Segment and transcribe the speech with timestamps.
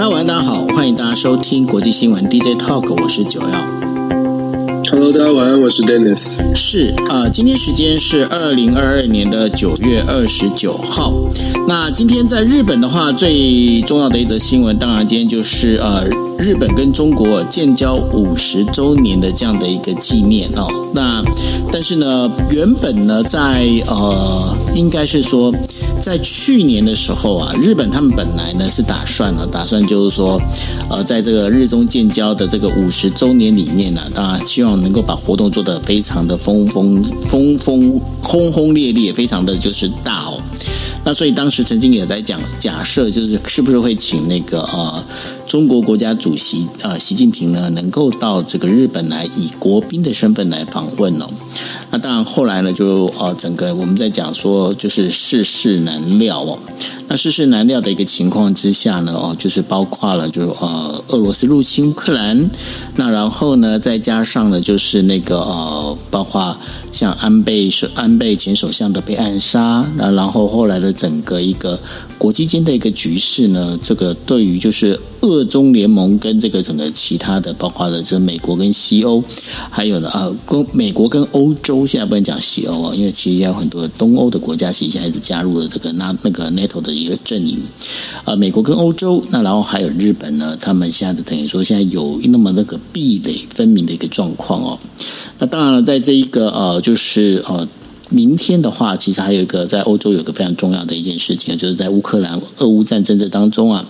[0.00, 3.48] 大家晚安，大家好，欢迎大家收听国际新闻 DJ Talk，我是九幺。
[4.90, 6.38] Hello，大家晚安，我是 Dennis。
[6.56, 11.12] 是啊、呃，今天时间是二零二二年的九月二十九号。
[11.68, 16.08] 那今天在日本的话，最重要的一则新闻，当然今天就是呃，
[16.38, 20.66] 日本跟中国建交五十周年的这样的一个纪念哦。
[20.94, 21.22] 那
[21.70, 25.52] 但是呢，原本呢，在呃，应该是说。
[26.00, 30.40] 在去年的时候啊，日本他们本来呢是打算呢，打算就是说，
[30.88, 40.39] 呃，在这个日中建交的这个五十周年里面呢，当然希望能够把活动做得非常的风风风风轰轰烈烈，非常的就是大哦。
[41.04, 45.04] 那所以当时曾经也在讲，假设就是是不是会请那个呃。
[45.50, 51.26] 中国国家主席呃，习近平呢，能够到这个日本来，以国宾的身份来访问哦。
[51.90, 56.56] 那当然，后来呢，就呃，整个我们在讲说，就是世事难料哦。
[57.10, 62.48] 那世事难料的一个情况之下呢，哦，就是包括了就呃，俄罗斯入侵乌克兰，
[62.94, 66.56] 那然后呢，再加上呢，就是那个呃，包括
[66.92, 71.80] 像安倍首安倍前首相的被暗杀，那然后后来的整个一个
[72.16, 75.00] 国际间的一个局势呢，这个对于就是。
[75.22, 79.22] 俄中联盟跟这个整个其他的，包括的就是美国跟西欧，
[79.68, 87.58] 还有呢啊，跟美国跟欧洲，现在不能讲西欧啊，因为其实有很多东欧的国家其实现在是加入了这个那那个 NATO 的一个阵营
[88.24, 94.78] 啊，美国跟欧洲，那然后还有日本呢，他们现在的等于说现在有那么那个壁垒分明的一个状况哦。
[95.38, 97.66] 那当然了，在这一个呃，就是呃。
[98.12, 103.86] 明天的话，其实还有一个在欧洲有个非常重要的一件事情，就是在乌克兰俄乌战争这当中啊，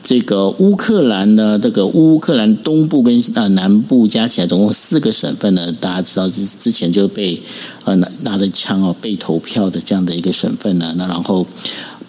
[0.00, 7.40] 这个乌克兰呢，这个乌克兰东部跟呃南部加起来总共四个省份呢，大家知道之之前就被
[7.82, 11.44] 呃拿拿着枪哦被投票的这样的一个省份呢，那然后。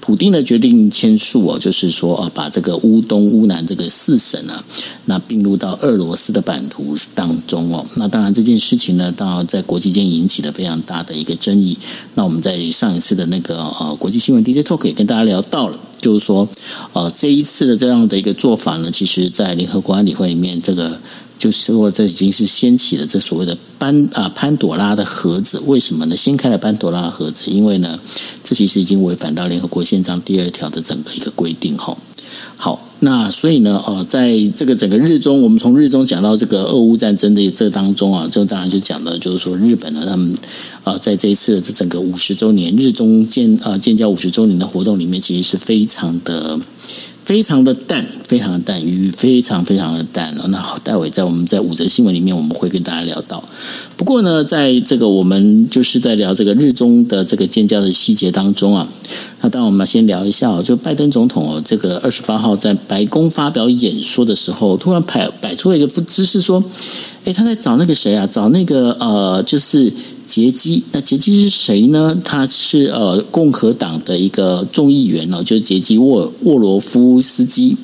[0.06, 4.64] 普丁的决定签署哦，就是说啊，把这个乌东、乌南这个四省啊，
[5.06, 7.84] 那并入到俄罗斯的版图当中哦。
[7.96, 11.76] 那当然这件事情呢，当然在国际间引起了非常大的一个争议。
[12.14, 16.48] 那我们在上一次的那个呃国际新闻 DJ Talk 也跟大家聊到了，就是说
[16.94, 21.02] 呃这一次的这样的一个做法呢，其实在联合国安理会里面这个。
[21.38, 25.62] 就是说，这已经是掀起了这所谓的潘啊潘朵拉的盒子。
[25.66, 26.16] 为什么呢？
[26.16, 28.00] 掀开了潘朵拉的盒子，因为呢，
[28.44, 31.78] 这其实已经违反到联合国宪章第二条的整个一个规定。
[31.78, 31.98] 吼，
[32.58, 40.36] 好，那所以呢，呃，在这个整个日中，我们从日中讲到这个俄乌战争的这当中啊，就当然就讲了，就是说日本呢，他们
[40.84, 46.60] 啊，在这一次的这整个五十周年日中建啊建交五十周年的活动里面，其实是非常的。
[47.26, 50.32] 非常的淡，非常的淡，雨非常非常的淡。
[50.52, 53.44] 那好，待会在我们在五则新闻里面，我们会跟大家聊到。
[53.98, 58.88] 不过呢，在这个我们就是在聊这个日中的这个建交的细节当中啊，
[59.42, 66.64] 那当然我们先聊一下哦，就拜登总统哦，这个二十八号在白白宫发表演说的时候，突然摆摆出了一个不知是说，
[67.26, 68.26] 诶，他在找那个谁啊？
[68.26, 69.92] 找那个呃，就是。
[70.28, 72.18] 杰基，那杰基是谁呢？
[72.26, 77.78] 他是呃共和党的一个众议员哦，就是杰基沃沃罗夫斯基。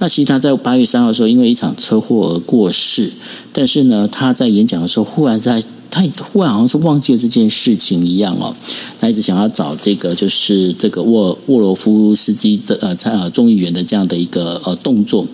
[0.00, 3.12] 那其实他在八月三号的时候，因为一场车祸而过世。
[3.52, 5.62] 但是呢，他在演讲的时候，忽然在。
[5.94, 8.52] 他忽然好像是忘记了这件事情一样哦，
[9.00, 15.24] 他一直想要找这个就是这个沃沃罗夫斯基的呃参呃众议员的这样的一个呃动作，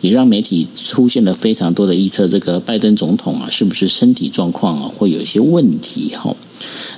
[0.00, 6.34] 也让媒体出现了非常多的预测，这个拜登总统啊是不是身体状况啊会有一些问题哈？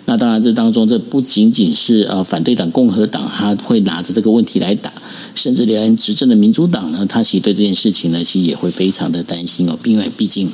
[0.07, 4.91] 那当然这当中这不仅仅是呃反对党共和党他会拿着这个问题来打，
[5.35, 10.51] 甚至连执政的民主党呢，他其实对这件事情呢其实也会非常的担心哦，因为毕竟。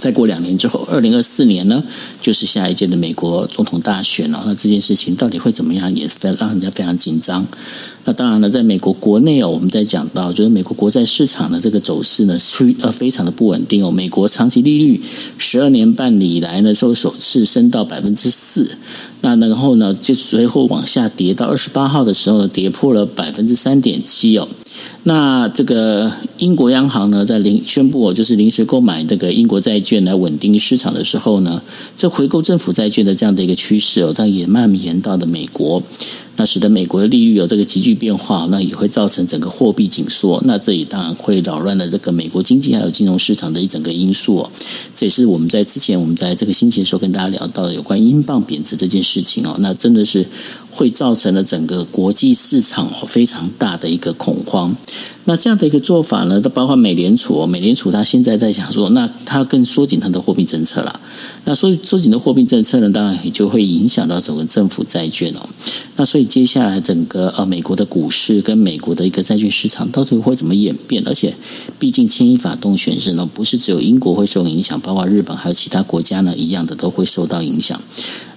[0.00, 1.84] 再过两年之后，二零二四年呢，
[2.22, 4.42] 就是下一届的美国总统大选了。
[4.46, 7.46] 那这件事情到底会怎么样，也非让人家非常紧张。
[8.06, 13.90] 那当然了，在美国国内哦，我们在讲到，就是美国国债市场的这个走势呢，是呃非常的不稳定哦。
[13.90, 15.00] 美国长期利率
[15.36, 18.78] 十二年半以来呢，首首次升到百分之四。
[19.20, 24.48] 那然后呢，就随后往下跌到二十八号的时候呢，跌破了百分之三点七哦。
[25.02, 26.10] 那这个
[26.40, 31.62] 英国央行呢，在临宣布就是临时购买这个英国债券来稳定市场的时候呢，
[31.98, 35.82] 这回购政府债券的这样的一个趋势哦，它也蔓延到了美国。
[36.36, 44.50] 那使得美国的利率有这个急剧变化，那也会造成整个货币紧缩，那这里当然会扰乱了这个美国经济还有金融市场的一整个因素哦。
[44.96, 50.26] 这也是我们在之前我们在这个星期的时候跟大家聊到有关英镑贬值这件事情哦，那真的是
[50.70, 54.74] 会造成了整个国际市场哦非常大的一个恐慌。
[55.24, 61.00] 那这样的一个做法呢，都包括美联储，美联储它现在在想说，那它更缩紧它的货币政策了。
[61.46, 65.40] 那缩缩紧的货币政策呢，当然也就会影响到整个政府债券哦。
[65.96, 71.02] 那所以接下来整个呃美国的股市跟美国的一个债券市场到底会怎么演变？
[71.06, 71.34] 而且
[71.78, 77.80] 毕竟牵一发动全身呢，不是只有英国会受影响，包括日本还有其他国家呢，一样的都会受到影响。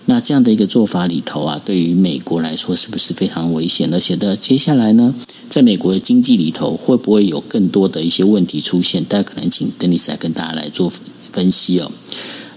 [0.05, 3.93] 那这样的一个做法里头啊，对于美国来说是不是非常危险？
[3.93, 5.15] 而且的接下来呢，
[5.49, 9.03] 在美国的经济里头会不会有更多的一些问题出现？
[9.03, 10.91] 大家可能请 Dennis 来跟大家来做
[11.31, 11.91] 分析哦。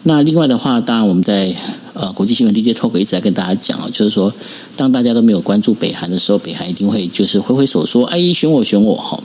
[0.05, 1.53] 那另外的话，当然我们在
[1.95, 4.33] 呃国际新闻 DJ Talk 一直在跟大家讲哦，就是说
[4.77, 9.21] 当大家都没有关注北韩的时候，北韩一定会就是挥挥手说：“哎，选我，选我！”哈。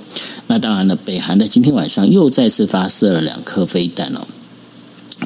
[0.48, 4.22] 那当然了，北韩在今天晚上又再次发射了两颗飞弹哦。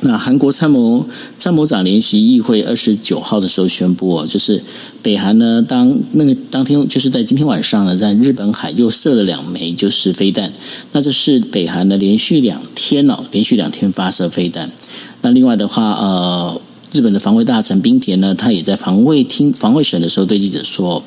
[0.01, 1.06] 那韩国参谋
[1.39, 4.62] 参谋长联席议会二十九号的时候宣布哦，就是
[5.01, 10.51] 北韩呢，当那个当天就是在今天晚上呢，在日本海又射了两枚就是飞弹，
[10.92, 14.69] 那就是北韩呢连续两天哦，连续两天发射飞弹。
[15.21, 16.62] 那另外的话，呃，
[16.95, 21.03] 日本的防卫大臣冰田呢，他也在防卫厅防卫省的时候对记者说。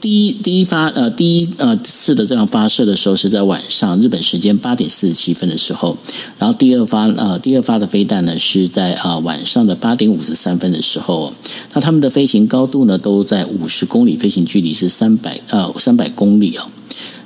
[0.00, 5.96] 第一第一发呃第一呃次的这样发射的时候是在晚上日本时间八点四十七分的时候，
[6.38, 11.32] 然后第二发呃第二发的飞弹呢是在啊、呃、晚上的八点五十三分的时候，
[11.72, 16.70] 那他们的飞行高度呢都在五十公里，飞行距离是三百呃三百公里哦。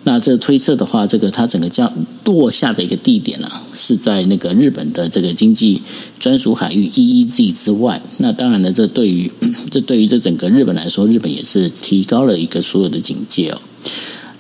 [0.04, 1.92] 那这推测的话，这个它整个降
[2.24, 5.80] 落下的一个地点呢、是在那个日本的这个经济
[6.18, 8.02] 专属海域 EEZ 之外。
[8.18, 9.30] 那当然呢，这对于
[9.70, 13.60] 这对于这整个日本来说，日本也是提高了一个所有的警戒哦。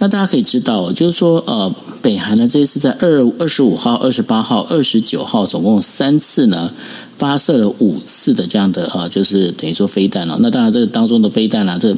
[0.00, 1.72] 那大家可以知道，就是说，呃，
[2.02, 6.72] 北韩呢这一次在二二十五号、二十八号、二十九号，总共三次呢
[7.16, 10.38] 发射了五次的这样的呃，就是等于说飞弹哦。
[10.40, 11.96] 那当然，这个当中的飞弹啊，这。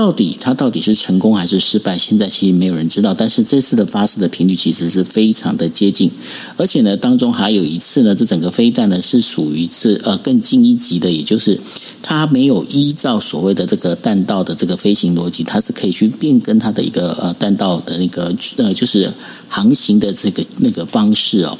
[0.00, 1.98] 到底它到底是成功还是失败？
[1.98, 3.12] 现在其实没有人知道。
[3.12, 6.10] 但是这次的发射的频率其实是非常的接近，
[6.56, 11.60] 而且呢，当中还有一次呢，这整个飞弹呢是属于是呃更近一级的，也就是
[12.02, 19.12] 它没有依照所谓的这个弹道的这个飞行逻辑，它是可以去变更它的一个呃弹道的那个呃就是
[19.48, 21.58] 航行的这个那个方式哦。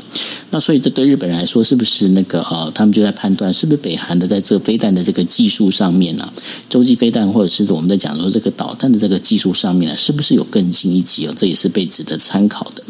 [0.53, 6.33] 那所以这对日本人来说，是不是那个呃，他们就在判断是不是北韩的在这个飞弹的这个技术上面呢、
[6.69, 8.31] 洲际飞弹或者是我们在讲说。
[8.31, 11.35] 这个导弹的这个技术上面呢，是不是有更进一级哦？
[11.37, 12.83] 这也是被值得参考的。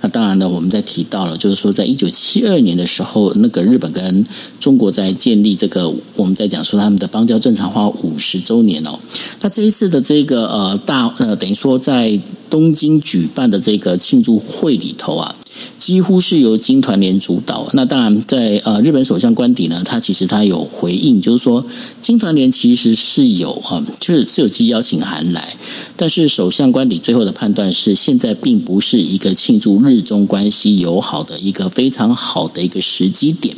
[0.00, 4.24] 那当然呢，我们在提到了，就是说，在一九七二年的时候，那个日本跟
[4.60, 8.96] 中国在建立这个，我们在讲说他们的邦交正常化五十周年哦。
[9.40, 12.16] 那这一次的这个呃大呃，等于说在
[12.48, 15.34] 东京举办的这个庆祝会里头啊。
[15.88, 17.66] 几乎是由金团联主导。
[17.72, 21.64] 那当然在，呃日本首相官邸呢，他其实他有回应，就是说
[22.02, 25.56] 金团联其实是有啊，就是是有寄邀请函来，
[25.96, 33.56] 但是首相官邸最后的判断是，现在并不是一个庆祝日中关系友好的一个非常好的一个时机点。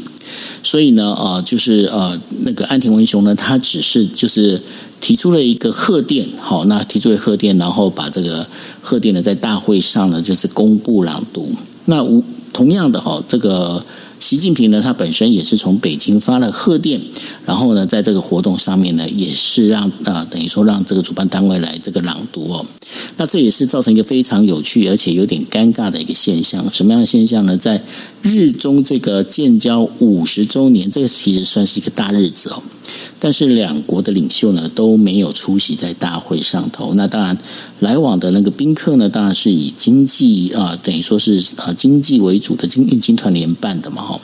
[0.63, 4.63] 所以呢，呃，就是呃那个岸田文雄呢，他只是就是
[5.01, 8.47] 提出了一个贺电，好，那提出了贺电，然后把这个
[8.81, 11.51] 贺电呢在大会上呢就是公布朗读。
[11.87, 12.23] 那无
[12.53, 13.85] 同样的哈，这个
[14.19, 17.01] 习近平呢，他本身也是从北京发了贺电，
[17.47, 22.65] 然后呢，在这个活动上面呢，也是让啊、等于说让这个主办单位来这个朗读哦。
[23.17, 26.71] 那这也是造成一个非常有趣而且有点尴尬的一个现象。
[26.73, 27.57] 什么样的现象呢？
[27.57, 27.83] 在
[28.23, 32.63] 日中这个建交五十周年，这个其实算是一个大日子哦。
[33.19, 36.95] 但是两国的领袖呢都没有出席在大会上头。
[36.95, 37.39] 那当然，
[37.79, 44.21] 来往的那个宾客呢，当然是以经济啊、等于说是啊经济为主的经经团联办的嘛哈。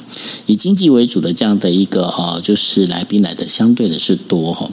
[0.46, 4.68] 以经济为主的这样的一个啊、呃，就是来宾来的相对的是多哈。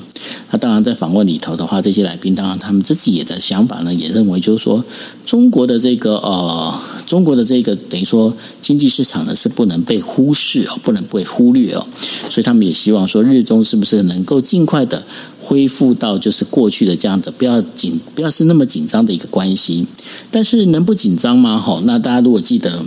[0.52, 4.84] 那当然在访问里头的话，这些来宾当然他们自己也的想法呢，也认为就是说。
[5.26, 6.74] 中国的这个呃，
[7.08, 11.86] 中国的这个等于说经济市场呢是不能被忽视哦，不能被忽略哦，
[12.30, 15.04] 所以他们也希望说日中是不是能够尽快的
[15.40, 19.86] 恢复到就是过去的这样的不要紧不要是那么紧张的一个关系，
[20.32, 21.58] 但是能不紧张吗？
[21.58, 22.84] 好，那大家如果记得。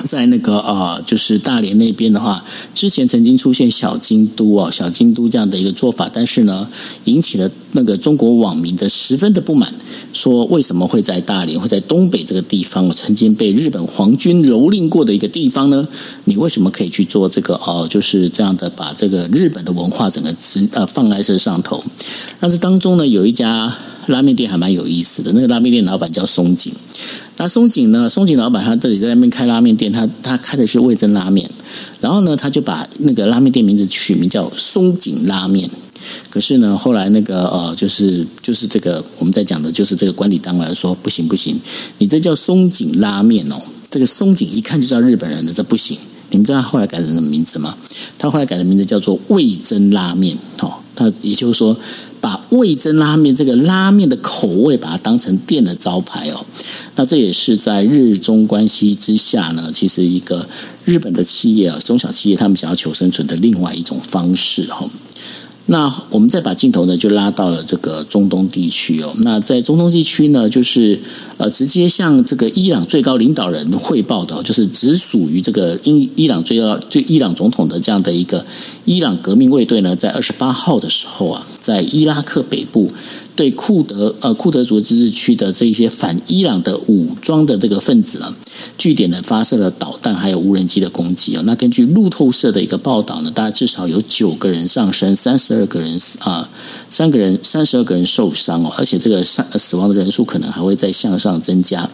[0.00, 6.68] 在那个呃，就是大连那边的话，之前曾经出现小京都哦，小京都这样的一个做法，但是呢，
[7.04, 9.72] 引起了那个中国网民的十分的不满，
[10.12, 15.86] 说为什么会在大连，会在东北这个地方，曾经被日本皇军蹂躏过的一个地方呢？
[16.24, 17.86] 你为什么可以去做这个哦？
[17.88, 21.82] 就是这样的把这个日本的文化整个直呃放在这上头？
[22.40, 23.76] 但是当中呢，有一家
[24.12, 26.72] 拉面店还蛮有意思的，那个拉面店老板叫松井。
[27.36, 28.08] 那松井呢？
[28.08, 31.48] 松井老板他自己在那边开拉面店，他他开的是味增拉面，
[32.00, 35.68] 然后呢，他就把那个拉面店名字取名叫松井拉面。
[36.30, 41.60] 可是呢，后来那个呃，就是就是这个我们在讲的，就是这个管理单位说不行不行，
[41.98, 43.56] 你这叫松井拉面哦，
[43.90, 45.96] 这个松井一看就知道日本人的，这不行。
[46.30, 47.74] 你们知道他后来改成什么名字吗？
[48.18, 50.74] 他后来改的名字叫做味增拉面哦。
[50.98, 51.76] 那也就是说，
[52.20, 56.44] 把味增拉面这个拉面的口味，把它当成店的招牌哦。
[56.96, 60.46] 那这也是在日中关系之下呢，其实一个
[60.84, 64.88] 日本的企业啊，中小企业他们想要求生存的另外一种方式哈。
[65.70, 69.12] 那我们再把镜头呢，就拉到了这个中东地区哦。
[69.18, 70.98] 那在中东地区呢，就是
[71.36, 78.44] 呃，直接向这个伊朗最高领导人汇报的，就是只属于这个伊伊朗最高最伊朗总统的这样的一个
[78.86, 82.90] 伊朗革命卫队呢，在二十八号的时候啊，在伊拉克北部。
[83.38, 88.34] 对库德呃库德族自治区的这一些反伊朗的武装的这个分子呢，
[88.76, 91.42] 据点呢发射了导弹还有无人机的攻击啊。
[91.46, 96.50] 那根据路透社的一个报道呢，大概至少有九个人丧生，三十二个人啊，
[96.90, 101.88] 三个人三十二个人受伤哦，而且这个死死亡的人数可能还会再向上增加。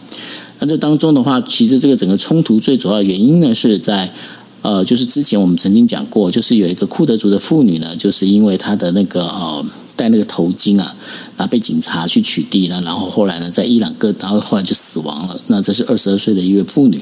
[0.59, 4.11] 那这当中的话，其实这个整个冲突最主要原因呢，是在
[4.63, 9.63] 呃，就是之前我们曾经讲过，就是有一个库德族的妇女呢，就是因为她的那个呃。
[9.95, 10.95] 戴那个头巾啊，
[11.37, 15.39] 啊，被警察去取缔了，然后后来呢，在伊朗各，然后后来就死亡了。
[15.47, 16.99] 那这是二十二岁的一位妇女。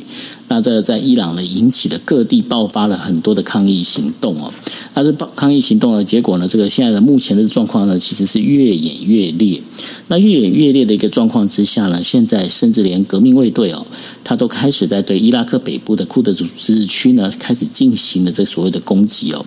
[0.50, 4.52] 那这在伊朗呢，引起了各地爆发了很多的抗议行动哦。
[4.94, 9.62] 那这抗议行动的结果呢，这个现在的目前的状况呢，其实是越演越烈。
[10.10, 13.84] 那越演越烈的一个状况之下呢，现在甚至连革命卫队哦，
[14.24, 19.44] 他都开始在对伊拉克北部的库德族自治区呢，开始进行了这所谓的攻击哦。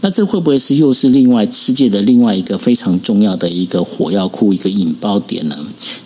[0.00, 5.56] 那这会不会是又是另外世界的另外一个非常重要的一个火药库，一个引爆点呢？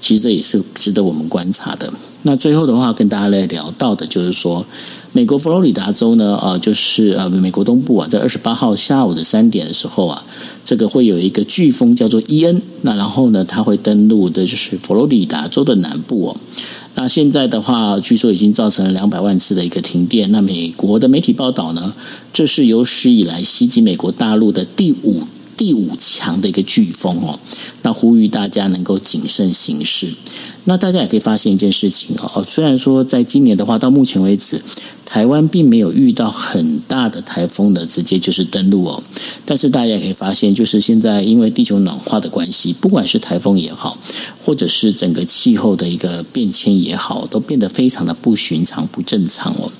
[0.00, 1.92] 其实这也是值得我们观察的。
[2.22, 4.64] 那最后的话，跟大家来聊到的就是说，
[5.12, 10.24] 美国佛罗里达州呢，呃，就是呃，美国东部啊，在二十八号下午的三点的时候啊，
[10.64, 16.36] 这个会有一个飓风叫做伊恩，那然后呢，它会登陆的就是佛罗里达州的南部哦。
[16.94, 20.30] 那现在的话，据说已经造成了两百万次的一个停电。
[20.30, 21.94] 那美国的媒体报道呢，
[22.32, 25.22] 这是有史以来袭击美国大陆的第五。
[25.62, 27.38] 第五强的一个飓风哦，
[27.82, 30.12] 那呼吁大家能够谨慎行事。
[30.64, 34.60] 那大家也可以发现一件事情哦，虽然说在今年的话，到目前为止，
[35.12, 39.02] 台湾并没有遇到很大的台风的直接就是登陆哦，
[39.44, 43.98] 但是大家可以发现，就是现在因为地球暖化的关系，不管是台风也好，
[44.42, 49.70] 或者是整个气候的一个变迁也好，都变得非常的不寻常、不正常哦。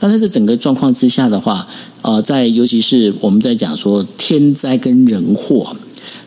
[0.00, 1.68] 那在这整个状况之下的话，
[2.00, 5.76] 呃，在尤其是我们在讲说天灾跟人祸，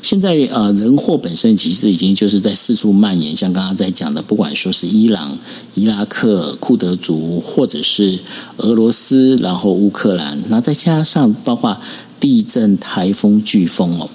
[0.01, 5.37] 现在呃人祸本身其实已经就是在四处蔓延，像刚刚在讲的，不管说是伊朗、
[5.75, 8.19] 伊拉克、库德族，或者是
[8.57, 11.77] 俄罗斯，然后乌克兰，那再加上包括
[12.21, 14.09] 地震、台风、飓风哦，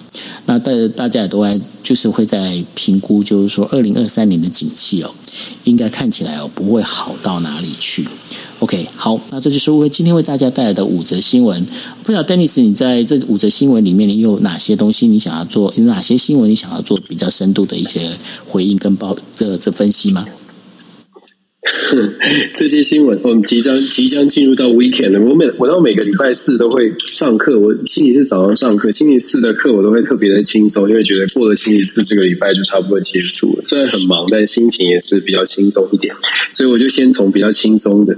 [0.47, 5.13] 那大大家也都在就是会在评估，就是说二零二三年的景气哦，
[5.65, 8.07] 应该看起来哦不会好到哪里去。
[8.61, 11.67] OK，好，那这就是为今天为大家带来的五则新闻。
[12.03, 15.75] 不知道 Dennis，你在这五则新闻里面，你有哪些东西你想要做？
[15.77, 18.11] 有哪些新闻你想要做比较深度的一些
[18.47, 20.25] 回应跟报这这分析吗？
[22.55, 25.21] 这些新闻，我们即将即将进入到 weekend 了。
[25.21, 33.63] 我每我到每个礼拜四都会上课，我星期四早上上课，星期四的课我都会特别的轻松，因为觉得过了星期四这个礼拜就差不多结束了。
[33.65, 36.15] 虽然很忙，但心情也是比较轻松一点，
[36.53, 38.17] 所以我就先从比较轻松的。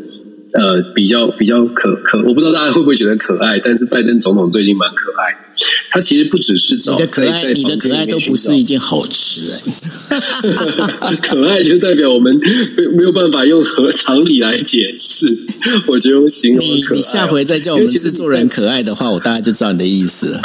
[0.50, 5.47] 呃，比较比较可可，我不知道大家会不会觉得可爱，但是拜登总统最近蛮可爱。
[5.90, 9.60] 他其实不只是找你的可爱，你的可爱都不是一件好事哎。
[11.22, 12.34] 可爱就代表我们
[12.76, 15.26] 没没有办法用和常理来解释。
[15.86, 16.96] 我觉得我形容可爱。
[16.96, 20.42] 你你下回再叫我们制作人可爱的话，我大概就知道你的意思了。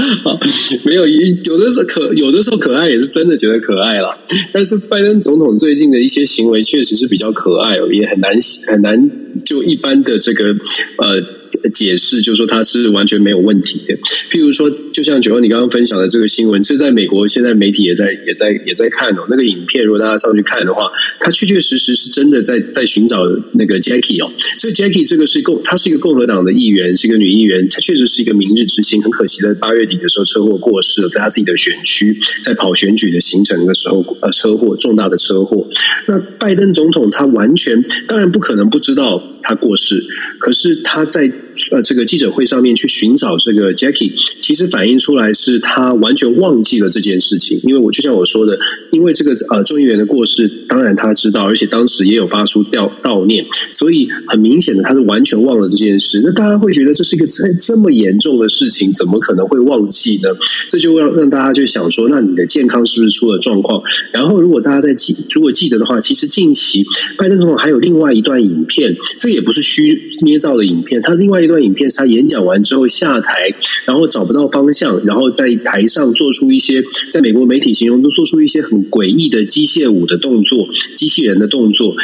[0.84, 4.10] 没有，有的时候可有的时候可爱也是真的觉得可爱啦。
[4.52, 8.32] 但是拜登总统最近的一些行为确实是比较可爱哦，也很难
[8.66, 9.10] 很难
[9.44, 10.56] 就一般的这个
[10.98, 11.39] 呃。
[11.72, 13.94] 解释就是说他是完全没有问题的。
[14.30, 19.26] 譬如说，就像九号你刚刚分享的这个新闻，其实在美国现在媒体也在也在也在看哦。
[19.28, 24.30] 那个影片如果大家上去看的话，他确确实实是真的在在寻找那个 Jackie 哦。
[24.58, 29.00] 所以 Jackie 这个是共，他是一个共和党的议员，是一个女议员，她确实是一个明日之星。
[29.02, 35.66] 很可惜在八月底的时候车祸过世了，在他自己的选区，在跑选举的行程的时候，呃，车祸重大的车祸。
[36.06, 40.02] 那拜登总统他完全当然不可能不知道他过世，
[40.38, 41.30] 可是他在。
[41.72, 47.60] 呃这个记者会上面去寻找这个 Jackie，其实反映出来是他完全忘记了这件事情。
[47.64, 48.58] 因为我就像我说的，
[48.90, 56.22] 因为这个呃众议员的过世，当然他知道，而且当时也有发出悼悼念，所以很明显的他是完全忘了这件事。
[56.24, 60.28] 那大家会觉得这是一个这这么严重的事情，怎么可能会忘记呢？
[60.68, 63.82] 这就让让大家就想说，那你的健康是不是出了状况？
[64.12, 66.84] 然后如果大家在记如果记得的话，其实近期
[67.16, 73.52] 拜登总统还有另外一段影片，这也不是虚捏造的影片，他另外一段影片是他演讲完之后下台，
[73.86, 81.94] 然后找不到方向，然后在台上做出一些在美国媒体形容都做出一些很诡异的机械舞的动作，机器人的动作。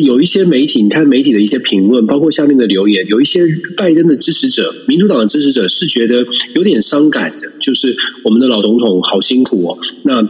[0.00, 3.40] 有一些媒体，你看媒体的一些评论，包括下面的留言，有一些
[3.76, 9.78] 拜登的支持者、民主党的支持者是觉得有点伤感的，就是我们的老总统好辛苦哦。
[10.04, 10.22] 那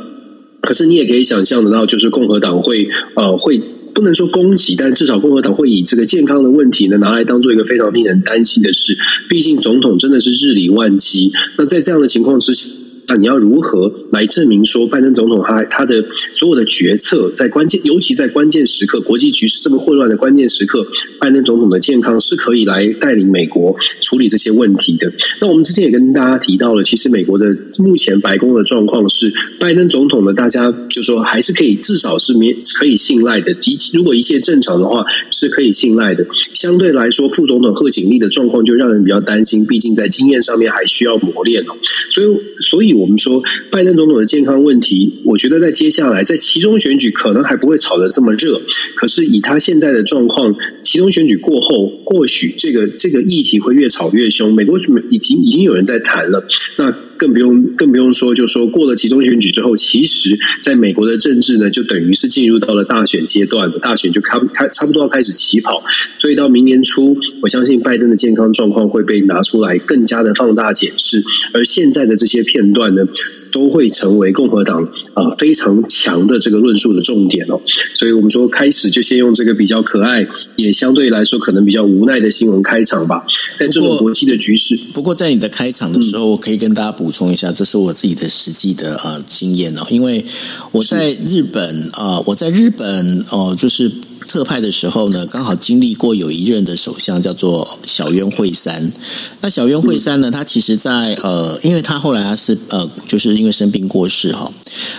[0.62, 3.60] 可是你也可以想象得到，就是共和党会呃会
[3.96, 8.94] 不能说攻击，但至少共和党会以这个健康的问题呢拿来当做一个非常令人担心的事。
[9.26, 12.68] 毕竟总统真的是日理万机，那在这样的情况之下。
[13.08, 20.84] 那你要如何来证明说，拜登总统他他的所有的决策，在关键，尤其在关键时刻，国际局势这么混乱的关键时刻，
[21.20, 25.12] 拜登总统的健康是可以来带领美国处理这些问题的。
[25.40, 33.54] 那我们之前也跟大家提到了，其实美国的目前白宫的状况是，拜登总统呢，大家就说还是可以，至少是免可以信赖的。
[33.54, 36.26] 及其如果一切正常的话，是可以信赖的。
[36.52, 41.76] 相对来说，副总统贺锦丽的状况就让人比较担心，毕竟在经验上面还需要磨练哦。
[42.10, 42.26] 所以，
[42.60, 42.95] 所以。
[42.96, 48.60] 我们说拜登总统的健康问题，我觉得在接下来在其中选举可能还不会炒得这么热，
[48.94, 54.52] 可是以他现在的状况，其中选举过后，或许这个这个议题会越炒越凶。
[54.52, 54.78] 美国
[55.10, 56.44] 已经已经有人在谈了，
[56.78, 57.05] 那。
[57.16, 65.82] 更不用更不用说，就说过了集中选举之后，其实在美国的政治呢，就等于是进入到了大选阶段，大选就开开差不多要开始起跑，
[66.14, 73.06] 所以到明年初，我相信拜登的健康状况会被拿出来更加的放大检视，而现在的这些片段呢，
[73.56, 74.84] 都会成为共和党
[75.14, 77.58] 啊、呃、非常强的这个论述的重点哦，
[77.94, 83.24] 所以我们说开始就先用这个比较可爱，也相对来说可能比较无奈的新闻开场吧。
[83.56, 90.22] 在这种国际的局势，不过在你的开场的时候，我可以跟大家补充一下，这是我自己的实际的呃经验哦，因为
[90.72, 92.86] 我在日本啊、呃，我在日本
[93.30, 93.90] 哦、呃，就是。
[94.26, 98.92] 特派的时候呢，刚好经历过有一任的首相叫做小渊惠三。
[99.40, 104.50] 那小渊惠三呢，他其实在呃，因为他后来他是呃，就是因为生病过世哈。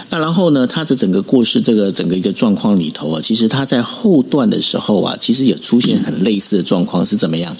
[0.09, 7.55] 那然后呢，他的整个过世这个整个一个状况里头啊，其实他在后段的时候啊，其实也出现很类似的状况是怎么样？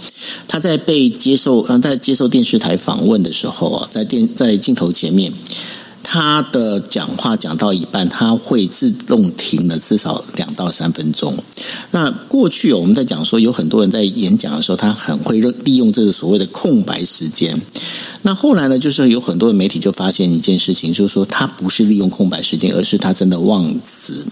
[0.48, 5.32] 他在被接受嗯，在接受电视台访问的时候啊，在电在镜头前面。
[6.10, 11.38] 他的讲话讲到一半，他会自动停了至少两到三分钟。
[11.91, 17.62] 那过去我们在讲说，有很多人在演讲的时候，他很会利用这个所谓的空白时间。
[18.22, 24.26] 那后来呢，就是有很多的媒体就发现一件事情，就是说他不是利用空白时间，而是他真的忘词。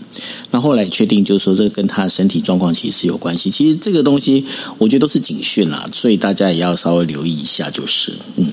[0.52, 3.52] 那后来确定就是说，这跟他的身体状况其实有关系。
[3.52, 4.46] 其实这个东西，
[4.78, 8.50] 我觉得都是警讯啦，所以大家也要稍微留意一下，就是嗯。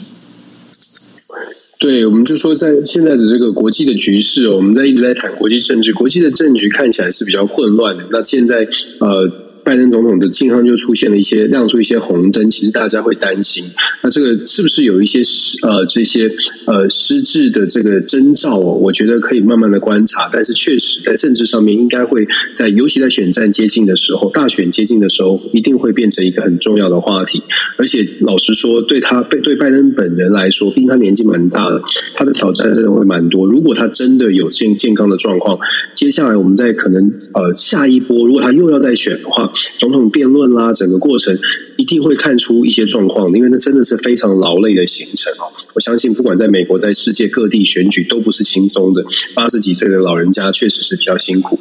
[1.82, 8.04] 对，我们就说在现在的这个国际的局势，我们在一直在谈国际政治，国际的政局看起来是比较混乱的。
[8.10, 8.66] 那现在
[9.00, 9.28] 呃。
[9.64, 13.64] 拜登总统的健康就出现了一些亮出一些红灯，其实大家会担心，
[14.02, 15.22] 那这个是不是有一些
[15.62, 16.28] 呃这些
[16.66, 18.74] 呃失智的这个征兆哦？
[18.74, 27.42] 我觉得可以慢慢的观察，但是确实在政治上面应该会在，尤其在选战接近的时候，大选接近的时候，一定会变成一个很重要的话题。
[27.76, 31.80] 而且老实说，对他对拜登本人来说，毕竟他年纪蛮大的，
[32.14, 33.46] 他的挑战真的会蛮多。
[33.46, 35.56] 如果他真的有健健康的状况，
[35.94, 39.50] 接下来我们在可能呃下一波，如果他又要再选的话。
[39.76, 41.38] 总统辩论啦，整个过程
[41.76, 45.50] 一定会看出一些状况，因为那真的是非常劳累的行程哦。
[45.74, 49.04] 我相信，不管在美国，在世界各地选举都不是轻松的。
[49.34, 51.58] 八十几岁的老人家确实是比较辛苦。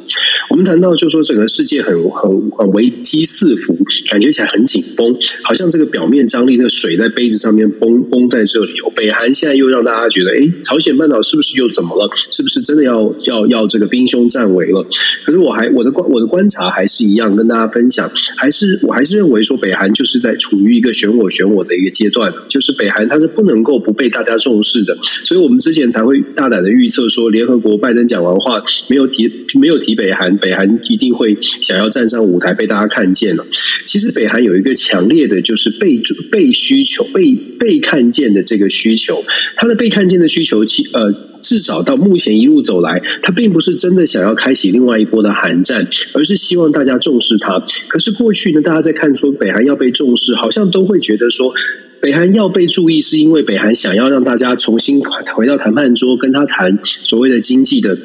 [0.50, 3.76] 我们谈到，就说整个世界很很很危机四伏，
[4.10, 8.72] 感觉起来很紧绷，好像这个表面张力的水在杯子上面崩崩在这里。
[8.94, 12.10] 北韩现在又让大家觉得，哎，朝鲜半岛是不是又怎么了？
[12.30, 14.86] 是不是真的要要要这个兵凶战危了？
[15.24, 17.81] 可是我还我的观我的观察还是一样，跟大家分。
[17.82, 33.44] 分享还是我还是认为说，北韩就是在处于一个选我选我的一个阶段，就是北韩它是不能够不被大家重视的，所以我们之前才会大胆的预测说，联合国拜登讲完话没有提没有提北韩，北韩一定会想要站上舞台被大家看见了。
[33.84, 39.24] 其实北韩有一个强烈的就是被被需求被被看见的这个需求，
[39.56, 41.31] 他的被看见的需求其呃。
[41.42, 47.62] 至少到目前一路走来，他并不是真的想要开启另外一波的韩战，而是希望大家重视他。
[47.88, 51.52] 可是过去呢，大家在看说北韩要被重视，好像都会觉得说。
[52.00, 55.00] 北韩要被注意，是因为北韩想要让大家重新
[55.36, 57.96] 回到谈判桌，跟他谈所谓的经济的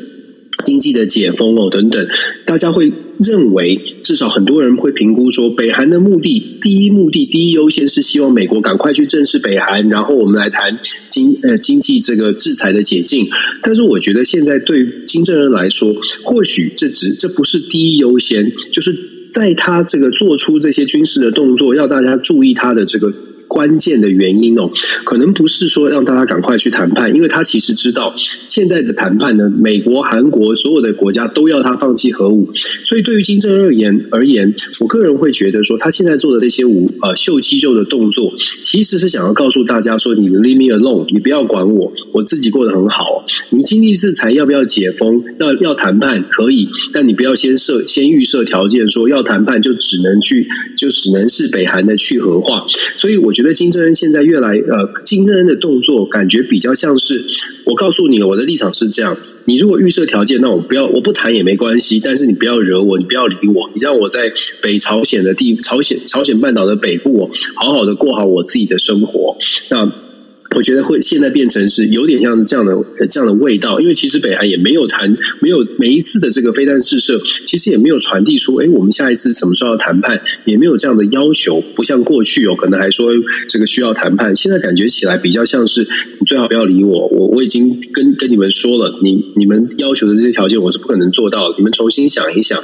[0.65, 2.07] 经济的解封哦等等。
[2.45, 10.77] 大家会认为，至少很多人会评估说，北韩的目的，第一目的，第一优先是希望美国赶快去正视北韩，然后我们来谈
[11.09, 13.27] 经呃经济这个制裁的解禁。
[13.61, 18.95] 但是，我觉得现在对金正恩来说，或许这只这不是第一优先，就是
[19.31, 23.13] 在他这个做出这些军事的动作，要大家注意他的这个。
[23.57, 24.69] 关键的原因哦，
[25.03, 28.13] 可能不是说让大家赶快去谈判，因为他其实知道
[28.45, 32.47] 现在的谈判呢，美国、韩国所有的国家都要他放弃核武，
[32.83, 43.25] 所以对于金正恩而言而言，我个人会觉得说，他现在做的这些武呃秀肌肉的动作，其实是想要告诉大家说，你 leave me alone，你不要管我，我自己过得很好。
[43.49, 45.23] 你经济制裁要不要解封？
[45.39, 52.63] 要要谈判可以，但你不要先设先预设条件，说要谈判就只能去就只能是北韩的去核化，
[52.95, 53.33] 所以我。
[53.37, 57.23] 觉得金正恩现在越来呃，金正恩的动作感觉比较像是
[57.65, 59.17] 我告诉你，我的立场是这样。
[59.45, 61.99] 你如果预设条件，那我不要，我不谈也没关系。
[62.03, 64.31] 但是你不要惹我，你不要理我，你让我在
[64.61, 69.37] 北朝鲜的地朝鲜朝鲜半岛的北部，好好的过好我自己的生活。
[69.69, 70.06] 那。
[70.55, 72.75] 我觉得会现在变成是有点像这样的
[73.09, 83.11] 这样的味道，因为其实北韩也没有谈，没有每一次的这个飞弹试射，其实也没有传递出，哎，我们下一次什么时候要谈判，也没有这样的要求，不像过去有可能还说
[83.49, 85.81] 这个需要谈判，现在感觉起来比较像是
[86.19, 92.57] 你最好不要理我，我我已经跟跟你们说了，你你们要求的这些条件我是不可能做到的，你们重新想一想，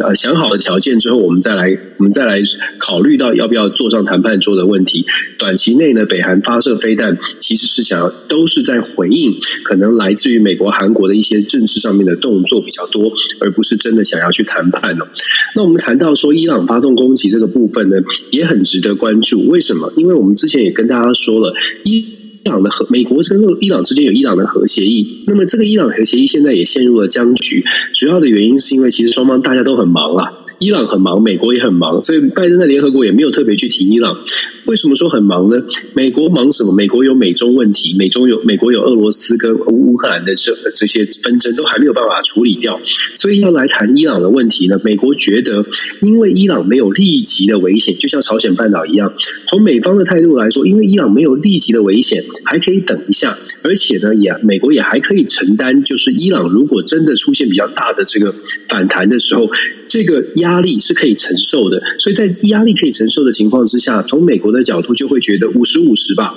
[0.00, 2.40] 呃，想好的条件之后，我们再来我们再来
[2.78, 5.04] 考虑到要不要坐上谈判桌的问题。
[5.38, 7.16] 短期内呢，北韩发射飞弹。
[7.40, 15.06] 其实是想要都是在回应，可能来自于美国、韩国的一些政治上面的动作比较多，而不是真的想要去谈判哦。
[15.54, 17.96] 那我们谈到说伊朗发动攻击这个部分呢，
[18.30, 19.46] 也很值得关注。
[19.48, 19.92] 为什么？
[19.96, 22.04] 因为我们之前也跟大家说了，伊
[22.44, 27.64] 朗的和美国跟伊朗之间有伊朗的核协议，那么这个伊朗核协议现在也陷入了僵局。
[27.92, 30.32] 主要的原因是因为其实双方大家都很忙啊。
[30.58, 34.16] 伊朗很忙，美国也很忙，所以拜登在联合国也没有特别去提伊朗。
[34.64, 35.56] 为什么说很忙呢？
[35.94, 36.74] 美国忙什么？
[36.74, 42.80] 美国有美中问题，美中有美国有俄罗斯跟乌克兰的这这些纷争都还没有办法处理掉，
[43.14, 44.80] 所以要来谈伊朗的问题呢？
[44.82, 45.64] 美国觉得，
[46.00, 49.12] 因为伊朗没有立即的危险，就像朝鲜半岛一样，
[49.46, 58.32] 从美方的态度来说，因为伊朗没有立即的危险，还可以等一下，而且呢，也美国也还可以承担，就是伊朗如果真的出现比较大的这个
[58.68, 59.50] 反弹的时候。
[59.88, 66.34] 这个压力是可以承受的，所以在压力可以承受的情况之下，从美国的角度就会觉得五十五十吧，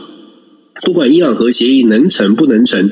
[0.83, 2.89] 不管伊朗核协议能成不能成。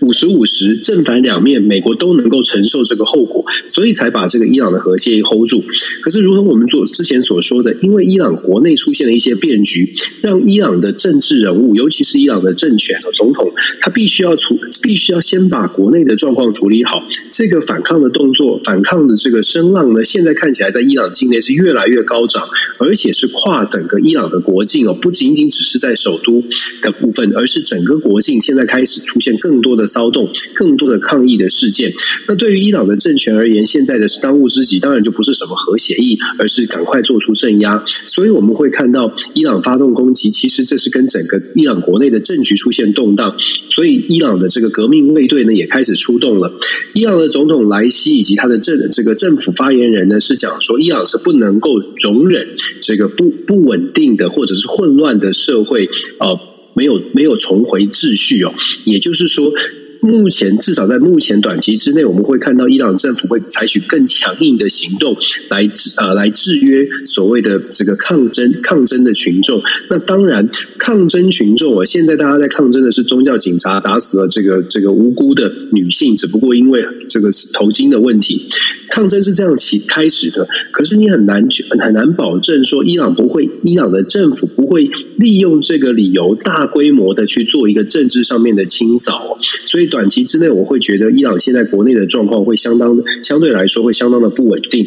[0.00, 5.62] 五十五十，正反两面，美国都能够承受这个后果，所以才把这个伊朗的核协议 hold 住。
[6.02, 17.04] 可是，如同我们做之前所说的，因为伊朗国内出现了一些变局，让伊朗的政治人物，尤其是伊朗的政权和总统，他必须要处，必须要先把国内的状况处理好。
[17.32, 26.40] 这个反抗的动作，反抗的这个声浪呢，现在看起来在伊朗境内是越来越高涨，而且是跨整个伊朗的国境哦，不仅仅只是在首都
[26.82, 29.87] 的部分，而是整个国境现在开始出现更多的。
[29.88, 31.92] 骚动更多的抗议的事件，
[32.26, 37.84] 那对于伊朗的政权而言，现在的当务之急当然就不是什么核协议，而是赶快做出镇压。
[38.06, 43.34] 所以我们会看到伊朗发动攻击，其实这是跟整个伊朗国内的政局出现动荡。
[43.68, 46.52] 所以伊朗的这个革命卫队呢也开始出动了。
[46.92, 52.46] 伊朗的总统莱西以及他的政这个政府发言人呢是讲说，伊朗是不能够容忍
[52.82, 56.38] 这个不不稳定的或者是混乱的社会，呃，
[56.74, 58.52] 没有没有重回秩序哦，
[58.84, 59.52] 也就是说。
[60.00, 65.16] 目前至少在目前短期之内，我们会看到伊朗政府会采取更强硬的行动
[65.50, 69.60] 来制呃来制约所谓的这个抗争抗争的群众。
[69.90, 78.48] 那当然，抗争群众啊，现在大家在抗争的是宗教警察打死了这个这个无辜的女性，只不过因为这个头巾的问题，
[78.90, 80.46] 抗争是这样起开始的。
[80.70, 89.88] 可是你很难去很难保证说伊朗不会，伊朗的政府不会利用这个理由大规模的去做一个政治上面的清扫，所以。
[89.88, 94.86] 短期之内，我会觉得伊朗现在国内的状况会相当相对来说会相当的不稳定。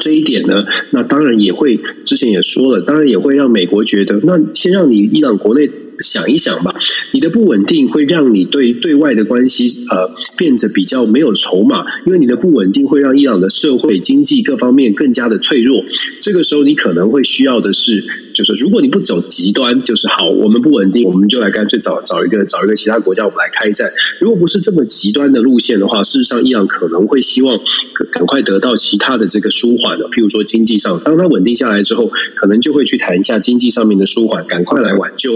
[0.00, 6.74] 这一点呢，那当然也会之前也说了，当然也会让美国觉得，那先让你伊朗国内想一想吧。
[7.12, 15.84] 你的不稳定会让你对对外的关系呃变得比较没有筹码，因为你的不稳定会让伊朗的社会经济各方面更加的脆弱。
[16.20, 18.04] 这个时候，你可能会需要的是。
[18.34, 23.88] 就是如果你不走极端，就是好，我们不稳定，我们就来干脆找找一个找一个其他国家，我们来开战。
[24.18, 27.56] 如果不是这么极端的路线的话，事实上，伊朗可能会希望
[28.10, 35.30] 赶快得到其他的这个舒缓的，譬如说经济上，当它稳定下来之后，可能就会去谈一下经济上面的舒缓，赶快来挽救。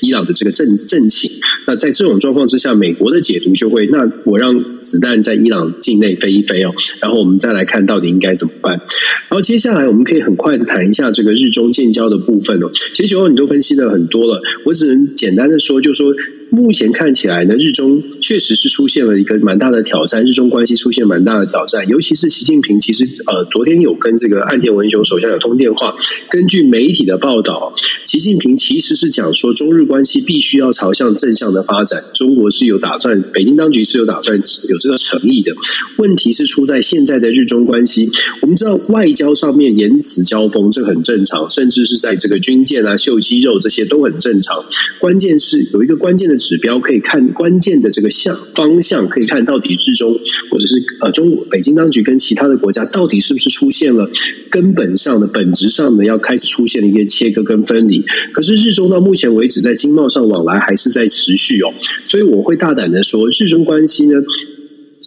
[0.00, 1.30] 伊朗的这个政政情，
[1.66, 8.72] 那在这种状况之下，美国的解读就会，那我让子弹在伊朗境内飞一飞哦，然后我们再来看到底应该怎么办。
[8.72, 12.70] 然后接下来我们可以很快的谈一下这个日中建交的部分哦。
[12.94, 16.14] 其实九号你都分析的很多了，我只能简单的说，就说。
[16.50, 21.86] 目前看起来呢，日中确实是出现了一个蛮大的挑战，日中关系出现蛮大的挑战。
[21.86, 25.94] 尤其是习近平，其实呃，昨天有跟这个岸田文雄首相有通电话。
[26.28, 27.72] 根据媒体的报道，
[28.04, 32.02] 习近平其实是讲说，中日关系必须要朝向正向的发展。
[32.14, 35.52] 中国是有打算，北京当局是有打算有这个诚意的。
[35.98, 38.10] 问题是出在现在的日中关系。
[38.42, 44.64] 我们知道外交上面言辞交锋，这很正常，甚至是在这个军舰啊、秀肌肉这些都很正常。
[44.98, 46.39] 关键是有一个关键的。
[46.40, 50.12] 指标可以看关键的这个向方向，可以看到底日中
[50.50, 54.10] 或者是呃中北京当局跟其他的国家到底是不是出现了
[54.50, 58.02] 根本上的本质上的要开始出现了一些切割跟分离。
[58.32, 61.72] 可是日中到目前为止在经贸上往来还是在持续哦，
[62.06, 64.14] 所以我会大胆的说，日中关系呢，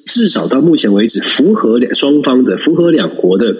[0.05, 3.57] 至少到目前为止符合两双方的符合两国的。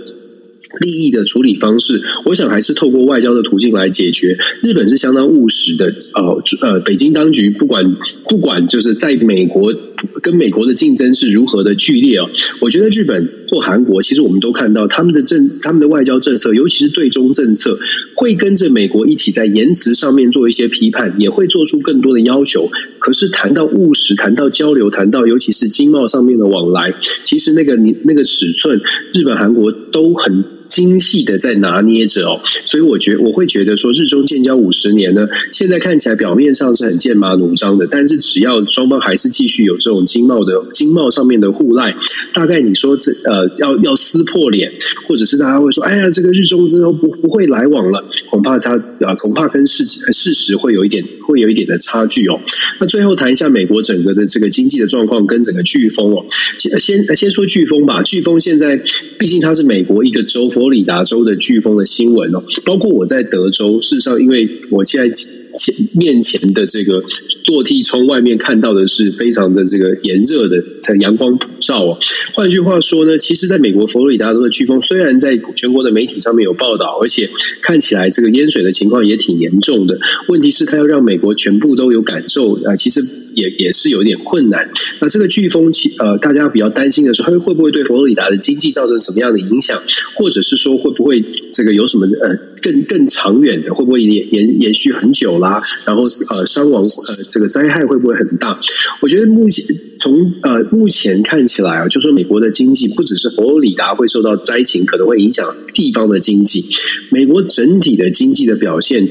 [0.80, 4.38] 利益的处理方式，我想还是透过外交的途径来解决。
[4.62, 7.96] 日本是相当务实的，呃呃，北京当局不管
[8.28, 9.74] 不管，就是在美国
[10.22, 17.78] 跟美国的竞争是如何的剧烈哦，我觉得日本或韩国，其实我们都看到他们的政他们的外交政策，尤其是对中政策，
[18.16, 22.70] 会跟着美国一起在言辞上面做一些批判，也会做出更多的要求。
[22.98, 28.82] 可是谈到务实，谈到交流，谈到尤其是经贸上面的往来，其实那个你那个尺寸，
[29.14, 30.44] 日本韩国都很。
[30.74, 41.96] 精细的在拿捏着哦，所以我觉我会觉得说，日中建交五十年呢，现在看起来表面上是很剑拔弩张的，但是只要双方还是继续有这种经贸的经贸上面的互赖，
[42.34, 44.72] 大概你说这呃要要撕破脸，
[45.08, 52.40] 或者是大家会说，哎呀，这个日中之后不不会来往了，恐怕他啊恐怕跟事事实会有一点会有一点的差距哦。
[52.80, 56.26] 那最后谈一下美国整个的这个经济的状况跟整个飓风哦，
[56.58, 58.82] 先先先说飓风吧，飓风现在
[59.20, 60.50] 毕竟它是美国一个州。
[60.54, 65.14] 佛罗里达州的飓风的新闻哦，包括我在德州，事实上，因为我现在
[65.58, 67.04] 前面前的这个
[67.48, 70.64] 落地窗外面看到的是非常的这个炎热的
[71.00, 71.98] 阳光普照哦。
[72.34, 77.30] 换句话说呢，其实在美国佛罗里达州的飓风，虽然在全国的媒体上面有报道，而且
[77.62, 80.00] 看起来这个淹水的情况也挺严重的。
[80.28, 83.04] 问题是，它要让美国全部都有感受啊，其实。
[83.36, 84.70] 也也是有点困难。
[85.02, 89.82] 那这个飓风，其呃，大家比较担心的是，它会不会对佛罗里达的经济造成什么样的影响？
[90.14, 91.20] 或者是说，会不会
[91.52, 93.74] 这个有什么呃更更长远的？
[93.74, 95.62] 会不会延延延续很久啦？
[95.86, 98.58] 然后呃，伤亡呃这个灾害会不会很大？
[99.02, 99.64] 我觉得目前
[100.00, 106.64] 从呃目前看起来啊，就说美国的经济不只是佛罗里达会受到灾情，可能会影响地方的经济。
[107.12, 109.08] 美国整体的经济的表现，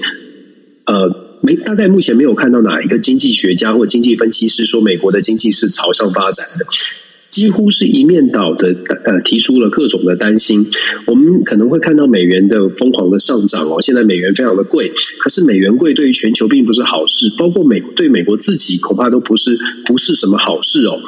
[0.86, 1.28] 呃。
[1.44, 6.64] 没，大概目前没有看到哪一个经济学家或经济分析师说美国的经济是朝上发展的，
[7.32, 10.64] 几乎是一面倒的，呃，提出了各种的担心。
[11.06, 21.00] 我们可能会看到美元的疯狂的上涨哦，现在美元非常的贵，可是美元贵对于全球并不是好事，包括美对美国自己恐怕都不是不是什么好事哦。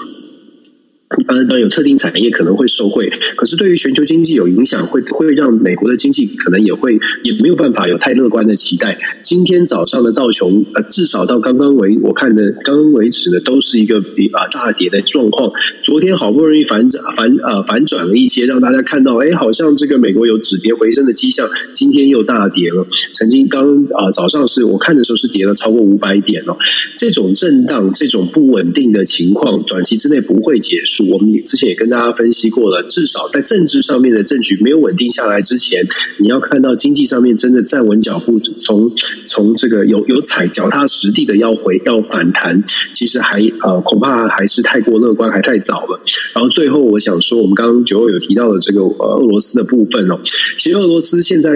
[1.29, 8.99] 当然，有特定产业可能会受惠，可是对于全球经济有影响，会会让美国的经济可能也会也没有办法有太乐观的期待。
[9.23, 15.53] 今天早上的道琼，呃，至少到刚刚为我看的刚刚为止呢，都是一个比啊大跌的状况。
[15.83, 21.49] 昨天好不容易反转反呃反转了一些，让大家看到，哎，好像这个美国有止跌回升的迹象。
[21.73, 26.57] 今天又大跌了，曾经刚啊早上是我看的时候是跌了超过五百点哦。
[26.97, 30.94] 这种震荡、这种不稳定的情况，短期之内不会结束。
[31.03, 35.85] 我们之前也跟大家分析过了，至少在政治上面的政局没有稳定下来之前，
[36.19, 38.91] 你要看到经济上面真的站稳脚步，从
[39.27, 42.63] 从这个有有踩脚踏实地的要回要反弹，
[42.95, 46.01] 其实还呃恐怕还是太过乐观，还太早了。
[46.35, 50.19] 然后最后我想说，我们刚刚九号有提到的这个呃俄罗斯的部分哦，
[50.59, 51.51] 其实俄罗斯现在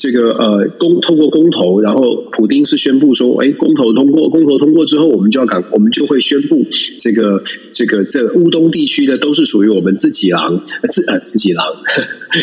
[0.00, 6.64] 这个呃公透过公投，然后普丁是宣布说，哎，公投通过，公投通过之后，我们就要赶，我们就会宣布
[6.98, 7.42] 这个
[7.72, 10.60] 这个这乌东地区的都是属于我们自己狼，
[10.90, 11.64] 自呃自己狼，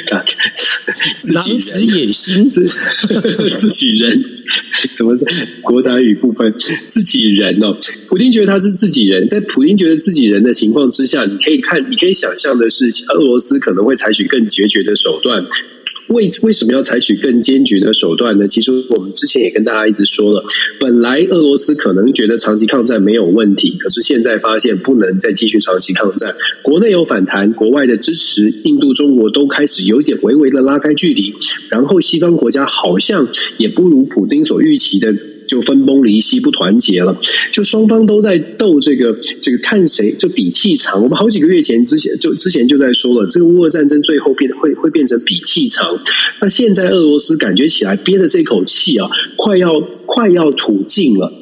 [1.34, 2.64] 狼子野心，自
[3.58, 4.24] 自己人，
[4.96, 5.14] 怎么
[5.62, 6.54] 国台语部分
[6.88, 7.76] 自己人哦？
[8.08, 15.46] 普丁觉得他是自己人，在普丁觉得自己人的情况之下，你可以看，你可以想象的是，俄罗斯可能会采取更决绝的手段。
[16.12, 18.48] 为为什么要采取更坚决的手段呢？
[18.48, 20.44] 其实我们之前也跟大家一直说了，
[20.80, 31.34] 本来俄罗斯可能觉得长期抗战没有问题，可是现在发现不能再继续长期抗战，国内有反弹，国外的支持，印度、中国都开始有点微微的拉开距离，
[31.70, 35.16] 然后西方国家好像也不如普丁所预期的。
[35.52, 37.14] 就分崩离析，不团结了。
[37.52, 41.04] 就双方都在斗这个，这个看谁就比气长。
[41.04, 46.00] 我们好几个月前之前就之前就在说了，这个乌俄战争最后变会会变成比气长。
[46.40, 51.34] 那现在俄罗斯感觉起来憋的这口气啊，快要快要吐尽了。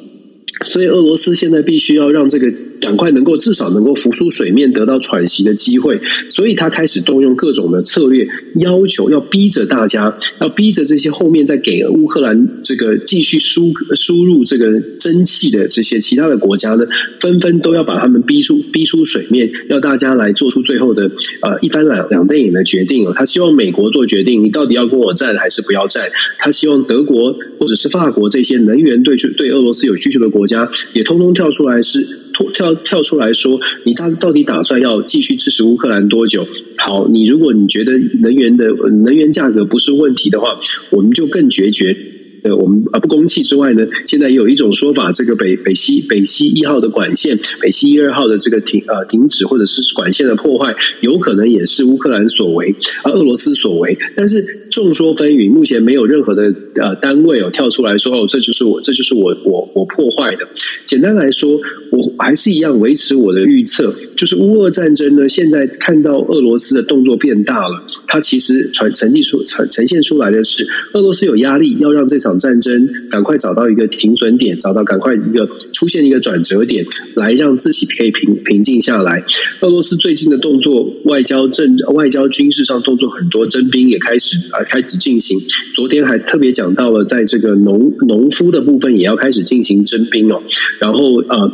[0.64, 2.52] 所以俄罗斯现在必须要让这个。
[2.80, 16.86] 赶快能够至少能够浮出水面，得到喘息的机会，所以他开始动用各种的策略，要求要逼着大家，要逼着这些后面再给乌克兰这个继续输输入这个蒸汽的这些其他的国家呢，
[17.20, 21.10] 纷纷都要把他们逼出逼出水面，要大家来做出最后的
[21.42, 23.06] 呃一翻两两瞪眼的决定。
[23.14, 26.10] 他希望美国做决定，你到底要跟我战还是不要战？
[26.38, 32.19] 他希望德国或者是法国这些能源对对俄罗斯有需求的国家也通通跳出来是。
[32.52, 36.46] 跳跳出来说，你到到底打算要继续支持乌克兰多久？
[36.76, 38.70] 好，你如果你觉得能源的
[39.04, 40.58] 能源价格不是问题的话，
[40.90, 41.96] 我们就更决绝。
[42.44, 52.74] 呃，我们啊不供气之外呢，现在也有一种说法，这个北北溪北溪一号的管线，北溪一二号的这个停呃停止或者是管线的破坏，有可能也是乌克兰所为，
[53.04, 53.96] 而俄罗斯所为。
[54.16, 60.46] 但是众说纷纭，目前没有任何的呃单位哦跳出来说哦，这就是我这就是我我我破坏的。
[60.86, 61.58] 简单来说，
[61.90, 72.40] 我还是一样维持我的预测，就是乌俄战争呢，现在看到俄罗斯的动作变大了，它其实传呈现出呈呈现出来的是俄罗斯有压力，要让这场。
[72.40, 76.82] 战争赶快找到一个停损点，找到赶快一个出现一个转折点，
[77.14, 79.22] 来让自己可以平平静下来。
[79.60, 85.38] 俄罗斯最近的动作，外交政、外交军事上动作很多，征兵也开始啊开始进行。
[85.74, 90.42] 昨天还特别讲到了，在这个农农夫的部分也要开始进行征兵哦。
[90.78, 91.52] 然后呃，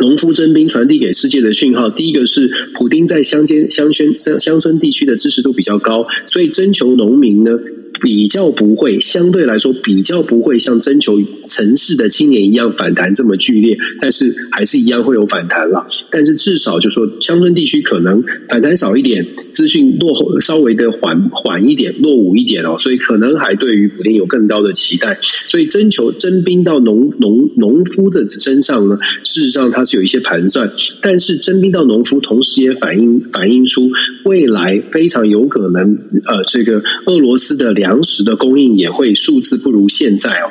[0.00, 7.52] 农夫征兵传递给世界的讯号，第一个是普丁在乡间乡村乡乡村地区的支持度比较高，所以征求农民呢。
[8.00, 15.86] 比较不会，相对来说比较不会像征求城市的青年一样反弹这么剧烈，但是还是一样会有反弹了。
[16.10, 25.18] 但是至少就说乡村地区可能反弹少一点，资讯落后稍微的缓缓一点，落伍一点哦，所以可能还对于普丁有更高的期待。
[25.46, 33.90] 所以征求征兵到农农农夫的身上呢，事实上它是有一些盘算，但是征兵到农夫，同时也反映反映出
[34.24, 40.50] 未来非常有可能呃，这个俄罗斯的粮食的供应也会数字不如现在哦。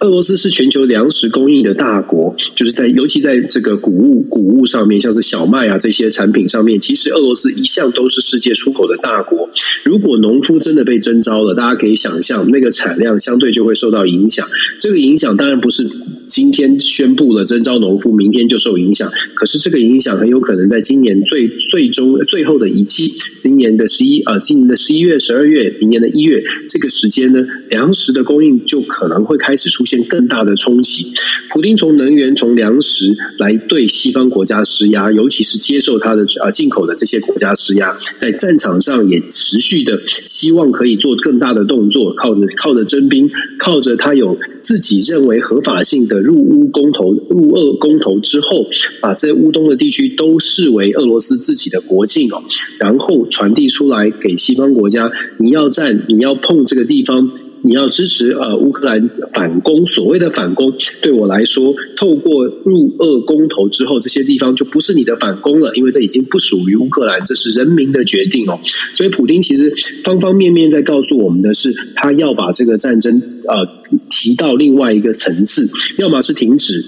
[0.00, 9.48] 俄罗斯是全球粮食供应的大国，就是在尤其在这个谷物谷物上面，像是小麦啊这些产品上面，其实俄罗斯一向都是世界出口的大国。
[9.84, 14.46] 如果农夫真的被征召了，大家可以想象，那个产量相对就会受到影响。
[14.78, 15.88] 这个影响当然不是。
[16.28, 19.08] 今天宣布了征召农夫，明天就受影响。
[19.34, 31.12] 可是这个影响很有可能在今年最最终最后的一季，今年的十一呃，今年的十一月、十二月，明年的一月这个时间呢，粮食的供应就可能会开始出现更大的冲击。
[31.50, 46.15] 普丁从能源、从粮食来对西方国家施压，尤其是接受他的呃进口的这些国家施压，在战场上也持续的希望可以做更大的动作，靠着靠着征兵，靠着他有自己认为合法性的。
[46.20, 48.66] 入乌公投，入俄公投之后，
[49.00, 52.42] 把这乌东的地区都视为俄罗斯自己的国境哦，
[52.78, 57.30] 然后传递出来给西方国家，你要站，你要碰这个地方。
[57.66, 68.58] 你要支持呃乌克兰反攻，所谓的反攻，对我来说，透过入俄公投之后，这些地方就不是你的反攻了，因为这已经不属于乌克兰，这是人民的决定哦。
[68.94, 69.72] 所以，普丁其实
[70.04, 73.68] 方方面面在告诉我们的是，他要把这个战争呃
[74.08, 76.84] 提到另外一个层次，要么是停止。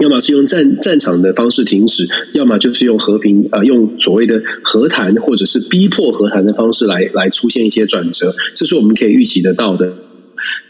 [0.00, 9.92] 要么是用战战场的方式停止，要么就是用和平呃，用所谓的和谈或者是逼迫和谈的方式来来出现一些转折，这是我们可以预期得到的。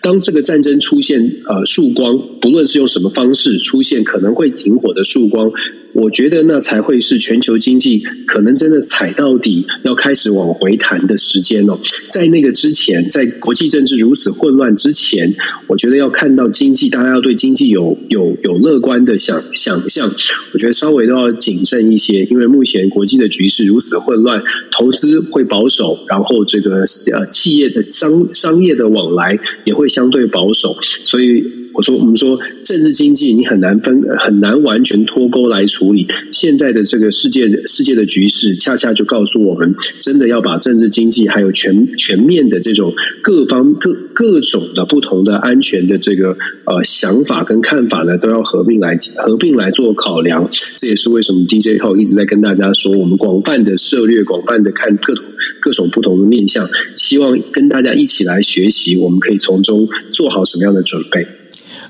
[0.01, 5.51] 当这个战争出现呃曙光，不论是用什么方式出现，可能会停火的曙光。
[5.95, 11.79] 我觉得那才会是全球经济可能真的踩到底，要开始往回弹的时间哦。
[12.11, 15.35] 在那个之前，在国际政治如此混乱之前，
[15.67, 20.11] 我觉得要看到经济，大家要对经济有有有乐观的想想象。
[20.53, 31.62] 我觉得稍微都要谨慎一些，因为目前国际的局势如此混乱，投资会保守，然后这个呃企业的商商业的往来也会相对保守，所以。
[31.75, 36.07] 我说我们说政治经济你很难分很难完全脱钩来处理。
[36.31, 50.49] 现在的这个世界世界的局势，恰恰就告诉我们，真的要把政治经济还有全全面的这种各方各各种的不同的安全的这个呃想法跟看法呢，都要合并来合并来做考量。
[50.77, 55.15] 这也是为什么 DJ Talk 一直在跟大家说，我们广泛的涉猎，广泛的看各
[55.61, 61.27] 各种不同的面向，希望跟大家一起来学习，我们可以从中做好什么样的准备。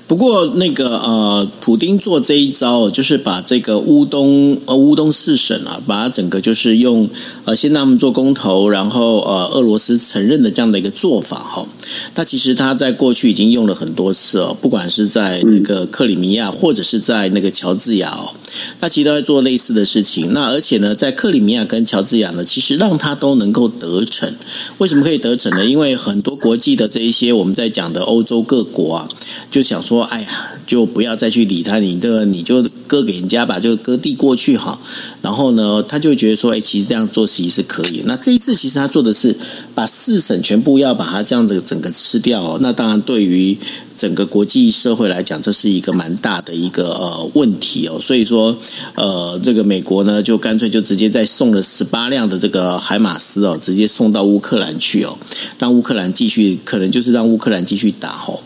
[0.05, 7.09] 不过，那个呃，普丁做这一招，就是把这个乌东呃乌东四省啊，把它整个就是用
[7.45, 11.65] 呃先让他们做公投，然后呃俄罗斯承认的这样的一个做法哈。
[12.13, 18.29] 他其实他在过去已经用了很多次哦，不管是在那个克里米亚，或者是在那个乔治亚哦，
[18.79, 20.33] 他其实都在做类似的事情。
[20.33, 24.31] 那而且呢，在克里米亚跟乔治亚呢，其实让他都能够得逞。
[24.77, 25.65] 为什么可以得逞呢？
[25.65, 29.09] 因为很多国际的这一些我们在讲的欧洲各国啊，
[29.49, 29.92] 就想说。
[29.93, 30.27] 说哎呀，
[30.65, 34.79] 就不要再去理他，你这个你就割给人家吧，就割地过去哈。
[35.21, 38.01] 然后呢，他就觉得说，哎，其实这样做其实是可以。
[38.05, 39.35] 那这一次其实他做的是
[39.75, 42.57] 把四省全部要把它这样子整个吃掉。
[42.59, 43.57] 那当然对于
[43.97, 47.99] 整个国际社会来讲，这是一个蛮大的一个呃问题哦。
[47.99, 48.55] 所以说，
[48.95, 55.17] 呃，这个美国呢，就干脆就直接再送了十八辆的这个海马斯哦，直接送到乌克兰去哦，
[55.59, 58.39] 让乌克兰继续，可能就是让乌克兰继续打哦。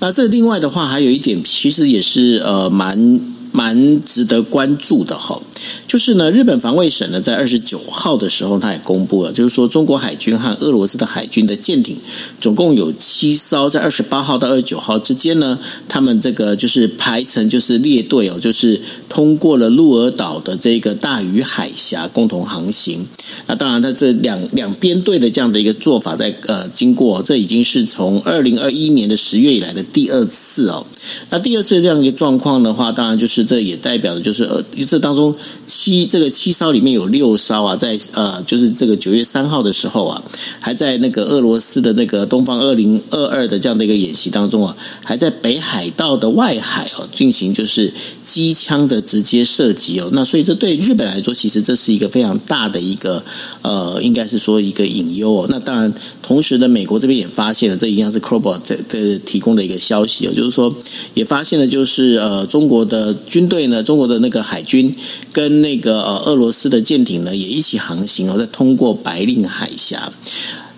[0.00, 3.20] 那这另外的话，还有一点，其实也是呃蛮
[3.52, 5.40] 蛮值得关注的哈。
[5.86, 11.96] 就是呢，日本防卫省呢，在二十九号的时候，他也公布了，就是说中国海军和俄罗斯的海军的舰艇
[12.38, 23.06] 总共有七艘，在二十八号到二十九号之间呢，他们这个就是排成就是列队哦，就是通过了鹿儿岛的这个大隅海峡共同航行。
[23.46, 30.86] 那当然，它这两两边队的这样的一个做法在，在呃经过，这已经是从二零二一年的十月以来的第二次哦。
[31.30, 35.34] 那第二次这样一个状况的话，当然就是这也代表的就是呃，这当中。
[35.66, 40.22] 七这个七艘里面有六艘啊，在呃，就是这个九月三号的时候啊，
[40.60, 44.74] 还在那个俄罗斯的那个东方二零二二的这样的一个演习当中啊，
[45.04, 47.92] 还在北海道的外海哦进行就是
[48.24, 50.08] 机枪的直接射击哦。
[50.12, 53.22] 那所以这对日本来说，其实这是一个非常大的一个
[53.60, 55.46] 呃，应该是说一个隐忧哦。
[55.50, 60.74] 那当然，同时呢，美国这边也发现了，这一样是 Crowbar 这这提供的一个消息哦，就是说
[61.12, 64.94] 也发现了，就是呃，中国的军队呢，中国的那个海军
[65.32, 70.12] 跟那个呃，俄罗斯的舰艇呢也一起航行哦，在通过白令海峡。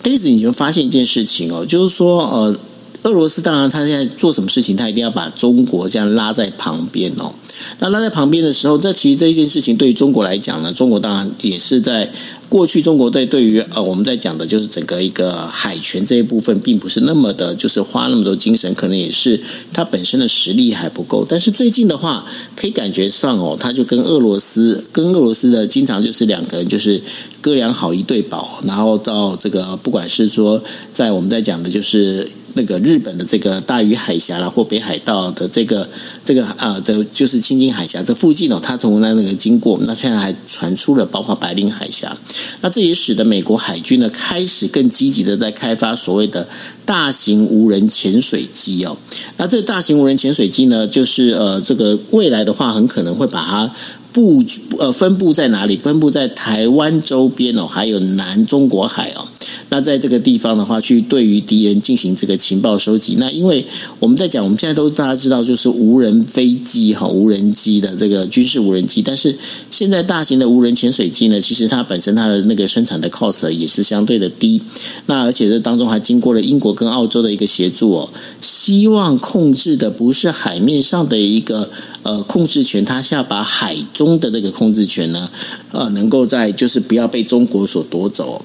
[0.02, 2.56] 但是你就发现一件事情哦，就是说呃，
[3.04, 7.32] 俄罗斯当然他现在做什么事情，他一定要把中国这样拉在旁边哦。
[7.78, 12.10] 那拉在旁边的时候，这其实这件事情对于中国来讲呢，中国当然也是在。
[12.50, 19.40] 过去中国在对于呃我们在讲的就是整个一个海权这一部分，并不是那么的，就是花那么多精神，可能也是
[19.72, 21.24] 它本身的实力还不够。
[21.26, 22.26] 但是最近的话，
[22.56, 27.00] 可以感觉上哦，他就跟俄罗斯跟俄罗斯的经常就是两个人就是
[27.40, 30.60] 哥俩好一对宝，然后到这个不管是说
[30.92, 32.28] 在我们在讲的就是。
[32.60, 35.88] 那个日本的这个大隅海峡啦，或北海道的这个
[36.22, 42.14] 这个啊，这就是青津海峡这附近哦，它从那那个经过，那现在还传出了包括白令海峡，
[42.60, 46.46] 那这也使得美国海军呢开始更积极的在开发所谓的
[46.84, 48.98] 大型无人潜水机哦。
[49.38, 53.70] 那这大型无人潜水机呢，就是呃，这个未来的话，很可能会把它
[54.12, 54.44] 布
[54.78, 55.78] 呃分布在哪里？
[55.78, 59.26] 分布在台湾周边哦，还有南中国海哦。
[59.70, 63.16] 那在这个地方的话，去对于敌人进行这个情报收集。
[63.18, 63.64] 那因为
[63.98, 69.02] 我们在讲，我们现在都大家知道，就是无人飞机哈，无人机的这个军事无人机。
[69.02, 69.36] 但是
[69.70, 74.60] 现在大型的无人潜水机呢，其实它本身它的那个生产的 cost 也是相对的低。
[75.06, 78.08] 那而且这当中还经过了英国跟澳洲的一个协助哦，
[78.40, 81.70] 希望控制的不是海面上的一个
[82.10, 85.30] 呃控制权，它是要把海中的这个控制权呢，
[85.70, 88.44] 呃，能够在就是不要被中国所夺走。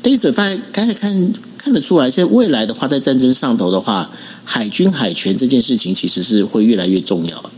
[0.00, 4.08] 但是发现，刚才看看得出来，现在未来的话，在战争上头的话，
[4.44, 7.50] 海军海权这件事情其实是会越来越重要。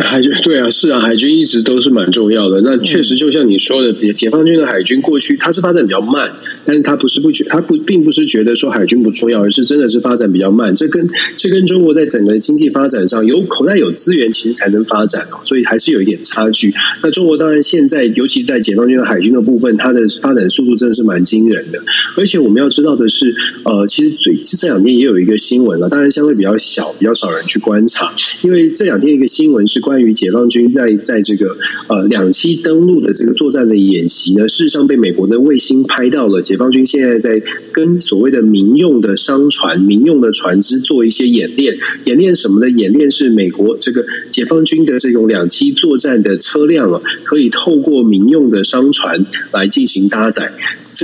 [0.00, 2.62] 海军对啊，是啊，海军一直都是蛮重要的。
[2.62, 6.30] 那确实就像你说的，解放军的海军过去它是发展比较慢，
[6.64, 10.74] 但是它不是不觉，它不并不是觉得说海军不重要，而是真的是发展比较慢。
[10.74, 16.72] 这跟这跟中国在整个经济发展上有口袋有资源，其实才能发展哦，所以还是有一点差距。
[17.02, 21.78] 那中国当然现在，尤其在解放军的海军的部分，它的发展速度真的是蛮惊人的。
[22.16, 23.34] 而且我们要知道的是，
[23.64, 29.81] 呃，其实最这两天也有一个新闻了，当然相对比较小，比较少人去观察，因为这两天一个新闻是。
[29.82, 31.54] 关于解放军在在这个
[31.88, 36.40] 呃两栖登陆的这个作战的演习呢，事实上被美国的卫星拍到了。
[36.40, 42.70] 解放军现在在跟所谓的民用的商船、民用的船只做一些演练，演练什么呢？
[42.70, 50.52] 演练是美国这个解放军的这种两栖作战的车辆啊，可以透过民用的商船来进行搭载。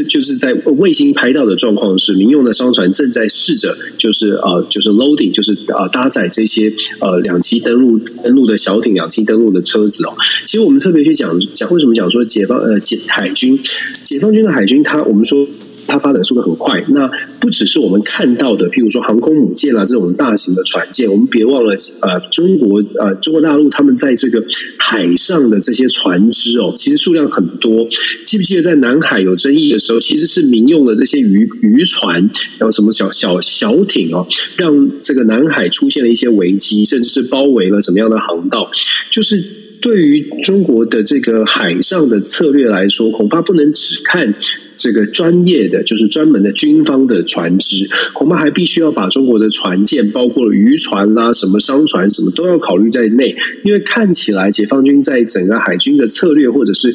[0.05, 10.15] 就是在卫星拍到的状况是，民用的商船正在试着，就是呃，就是 loading，就是呃搭载这些呃两栖登陆登陆的小艇、两栖登陆的车子哦。
[10.47, 13.59] 其实我们特别去讲讲，为什么讲说解放呃解海军
[14.05, 15.47] 解放军的海军，它我们说。
[15.89, 17.11] 它发展速度很快，那
[17.41, 24.45] 不只是我们看到的，譬如说航空母舰啊这种大型的船舰，我们别忘了，呃，中国呃中国大陆他们在这个
[24.79, 27.89] 海上的这些船只哦，其实数量很多。
[28.25, 32.21] 记不记得在南海有争议的时候，其实是民用的这些渔渔船，
[32.59, 34.27] 然后什么小小小艇哦，
[34.57, 38.71] 让这个南海出现了一些危机，甚至是包围了什么样的航道，
[39.11, 39.43] 就是。
[39.81, 44.35] 对于中国的这个海上的策略来说，恐怕不能只看
[44.79, 53.37] 这个专业的，就是专门的军方的船只，恐怕还必须要把中国的船舰，包括渔船啦、什么商船什么，都要考虑在内。
[53.65, 56.95] 因为看起来解放军在整个海军的策略，或者是。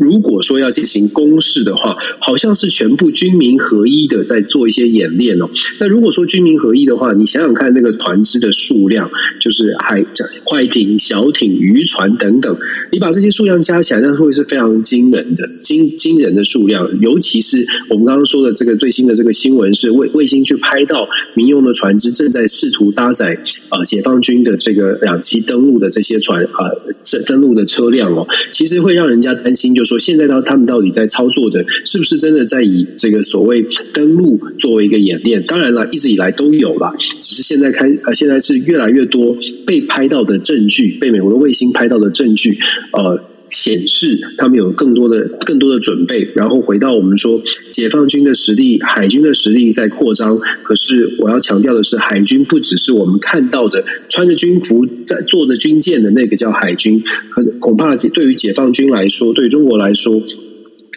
[0.00, 5.48] 如果说要进行攻势的话，好像是全部军民合一的在做一些演练哦。
[5.78, 10.02] 那如果说军民合一的话，你想想看，那个船只的数量，就是海
[10.42, 12.56] 快艇、小艇、渔船等等，
[12.90, 16.88] 你把这些数量加起来，那会是非常惊人的、惊惊人的数量。
[17.02, 23.36] 尤其是我们刚刚说的这个最新的这个新闻，是卫卫星去拍到民用的船只正在试图搭载
[23.68, 26.72] 啊解放军的这个两栖登陆的这些船啊，
[27.04, 29.89] 这登陆的车辆哦，其实会让人家担心，就是。
[29.90, 33.60] 说现在到他们到底在操作的，是不是真的在以这个所谓
[33.92, 35.42] 登陆作为一个演练？
[35.42, 39.36] 当然了，一直以来都有了，只是现在开呃，现在是越来越多
[39.66, 42.56] 被拍到的证据，被美国的卫星拍到的证据，
[42.92, 43.29] 呃。
[43.50, 50.38] 显示他们有更多的、更多的准备，然后回到我们说，解放军的实力、海军的实力在扩张。
[50.62, 60.22] 可是我要强调的是，海军不只是我们看到的穿着军服在坐着军舰的那个叫海军，可恐怕对于解放军来说，对中国来说。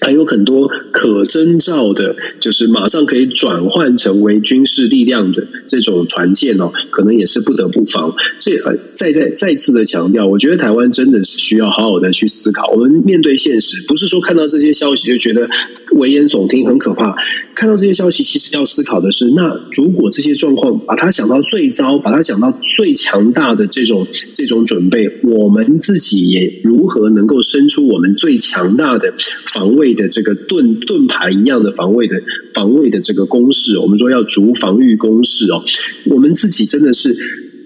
[0.03, 8.13] 还有很多可征召的，就是马上可以转换成为军事力量的这种船舰哦，可能也是不得不防。
[8.37, 12.69] 这呃，再再再次的强调，我觉得台湾真的是需要好好的去思考。
[12.71, 15.49] 我们面对现实，不是说看到这些消息就觉得
[15.93, 17.15] 危言耸听很可怕。
[17.55, 29.13] 看到这些消息，其实要思考的是，那如果这些状况把它想到最糟，把它想到最强大的这种这种准备，我们自己也如何能够生出我们最强大的
[29.53, 29.92] 防卫？
[29.93, 32.21] 的这个盾盾牌一样的防卫的
[32.53, 35.63] 防卫的这个攻势，我们说要逐防御攻势哦。
[36.05, 37.15] 我们自己真的是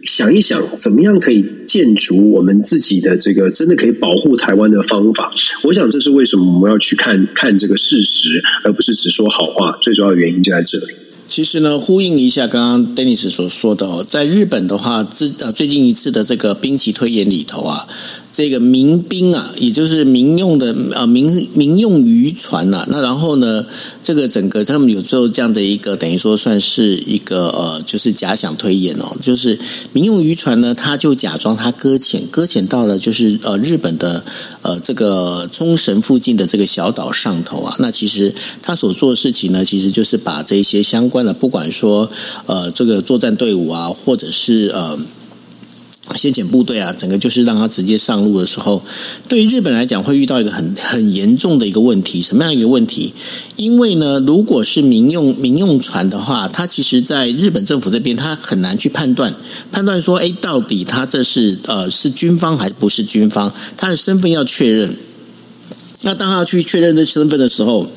[0.03, 5.31] 想一想，怎么样可以建筑我们自己的这个真的可以保护台湾的方法？
[5.63, 9.77] 我想这是为什么我们要去看看这个事实，而不是只说好话。
[9.81, 10.93] 最主要的原因就在这里。
[11.27, 17.85] 其实呢，呼应一下刚刚 Dennis 所说的，在日本的话，最呃最近一次的这个兵棋推演里头啊。
[18.37, 21.25] 这个民兵啊，也就是民用的啊民
[21.55, 23.65] 民用渔船呐、啊，那然后呢，
[24.03, 29.57] 这个整个他们有做这样的一个等于说算是一个呃，就是假想推演哦，就是
[29.91, 34.23] 民用渔船呢，他就假装他搁浅，搁浅到了就是呃日本的
[34.61, 38.31] 呃这个冲绳附近的这个小岛上头啊，那其实
[38.61, 42.07] 他所做事情呢，其实就是把这些相关的，不管说
[42.45, 44.95] 呃这个作战队伍啊，或者是呃。
[46.15, 48.81] 先遣部队啊，整个就是让他直接上路的时候，
[49.27, 53.13] 对于日本来讲会遇到一个很很严重的一个问题，什么样一个问题？
[53.55, 59.35] 因为呢，如果是民用民用船的话，它其实在日本政府这边，它很难去判断
[59.71, 63.53] 判断说，哎，到底他这是呃是军方还是不是军方？
[63.75, 64.95] 他的身份要确认。
[66.03, 67.89] 那当他去确认这身份的时候，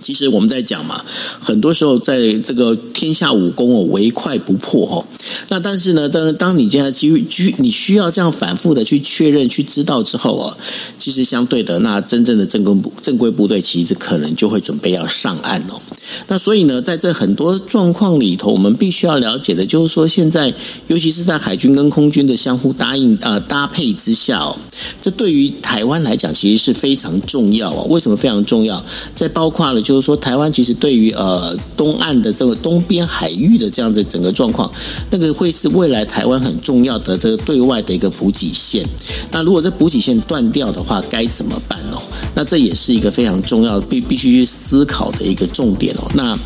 [0.00, 1.00] 其实我们在讲嘛，
[1.40, 5.06] 很多时候在这个天下武功哦，唯快不破哦。
[5.48, 10.56] 那但是呢，当当你这样去去，你需要这样反复的去确认、去知道之后啊，
[10.98, 15.80] 其实相对的，那真正的正规部正规部队其实可能就会准备要上岸哦。
[16.28, 20.54] 那所以呢，在这很多状况里头，我们必须要了解的就是说，现在
[20.88, 24.56] 尤其是在海军跟空军的相互答应呃搭配之下哦，
[25.00, 27.84] 这对于台湾来讲其实是非常重要啊。
[27.88, 28.82] 为什么非常重要？
[29.14, 34.70] 在包括了就是说，台湾其实对于呃东岸的这个东边海域的这样的整个状况，
[35.10, 35.34] 那个。
[35.40, 38.86] 会是未来台湾很重要的这个对外的一个补给线。
[39.30, 42.02] 那如果这补给线断掉的话，该怎么办哦？
[42.34, 46.10] 那这也是一个非常重要必必须去思考的一个重点哦。
[46.14, 46.38] 那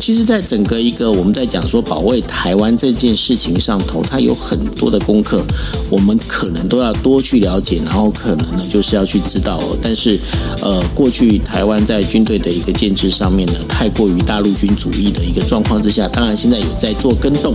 [0.00, 5.44] 其实，在整个一个我们在讲说保卫台湾这件事情上头，它有很多的功课，
[5.90, 9.78] 我们可能都要多去了解，然后可能呢就是要去知道哦。
[9.80, 10.18] 但是，
[10.62, 17.54] 呃，过去台湾在军队的一个建制上面呢，太过于大陆军主义的一个状况之下，当然现在有在做跟动，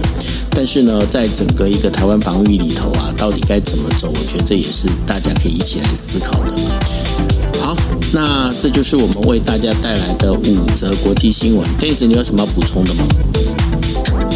[0.52, 4.10] 但是呢，在整个一个台湾防御里头啊，到底该怎么走？
[4.10, 6.54] 我觉得这也是大家可以一起来思考的。
[7.62, 7.76] 好，
[8.14, 11.68] 那这就是我们为大家带来的五则国际新闻。
[11.80, 13.04] 这一次你有什么要补充的吗？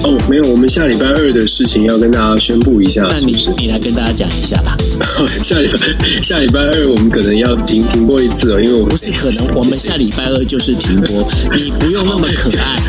[0.03, 3.05] 哦，没有，我们下礼拜二的事情要跟大家宣布一下。
[3.09, 4.75] 那你你来跟大家讲一下吧。
[5.43, 12.79] 下礼拜下礼拜二我们可能要停停播一次哦，因为我不是可能，我们下礼拜二就是停播，你不用那么可爱。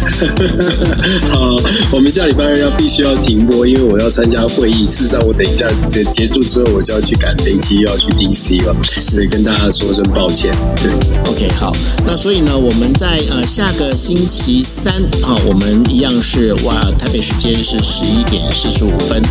[1.35, 1.57] 好，
[1.93, 4.87] 我们下礼拜二要必须要停播，因为我要参加会议。
[4.89, 10.53] 事实上，我等一下结结束之后，我就要去赶飞机，要去 DC 了，所以跟大家说声抱歉。
[10.77, 10.91] 对
[11.31, 11.73] ，OK，好，
[12.07, 14.93] 那所以呢，我们在呃下个星期三
[15.23, 16.87] 啊，我们一样是哇。
[17.01, 19.23] 台北时间是十一点四十五分。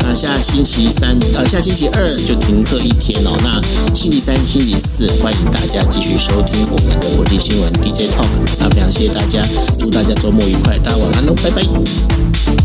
[0.00, 3.36] 那下星期三，呃，下星期二就停课一天哦。
[3.44, 3.60] 那
[3.94, 8.26] 星期三、星期四，欢迎大家继续收听我们的国际新闻 DJ Talk。
[8.58, 9.42] 那非常谢谢大家，
[9.78, 11.62] 祝大家周末愉快，大家晚安喽，拜拜。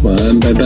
[0.04, 0.64] 晚安，拜拜。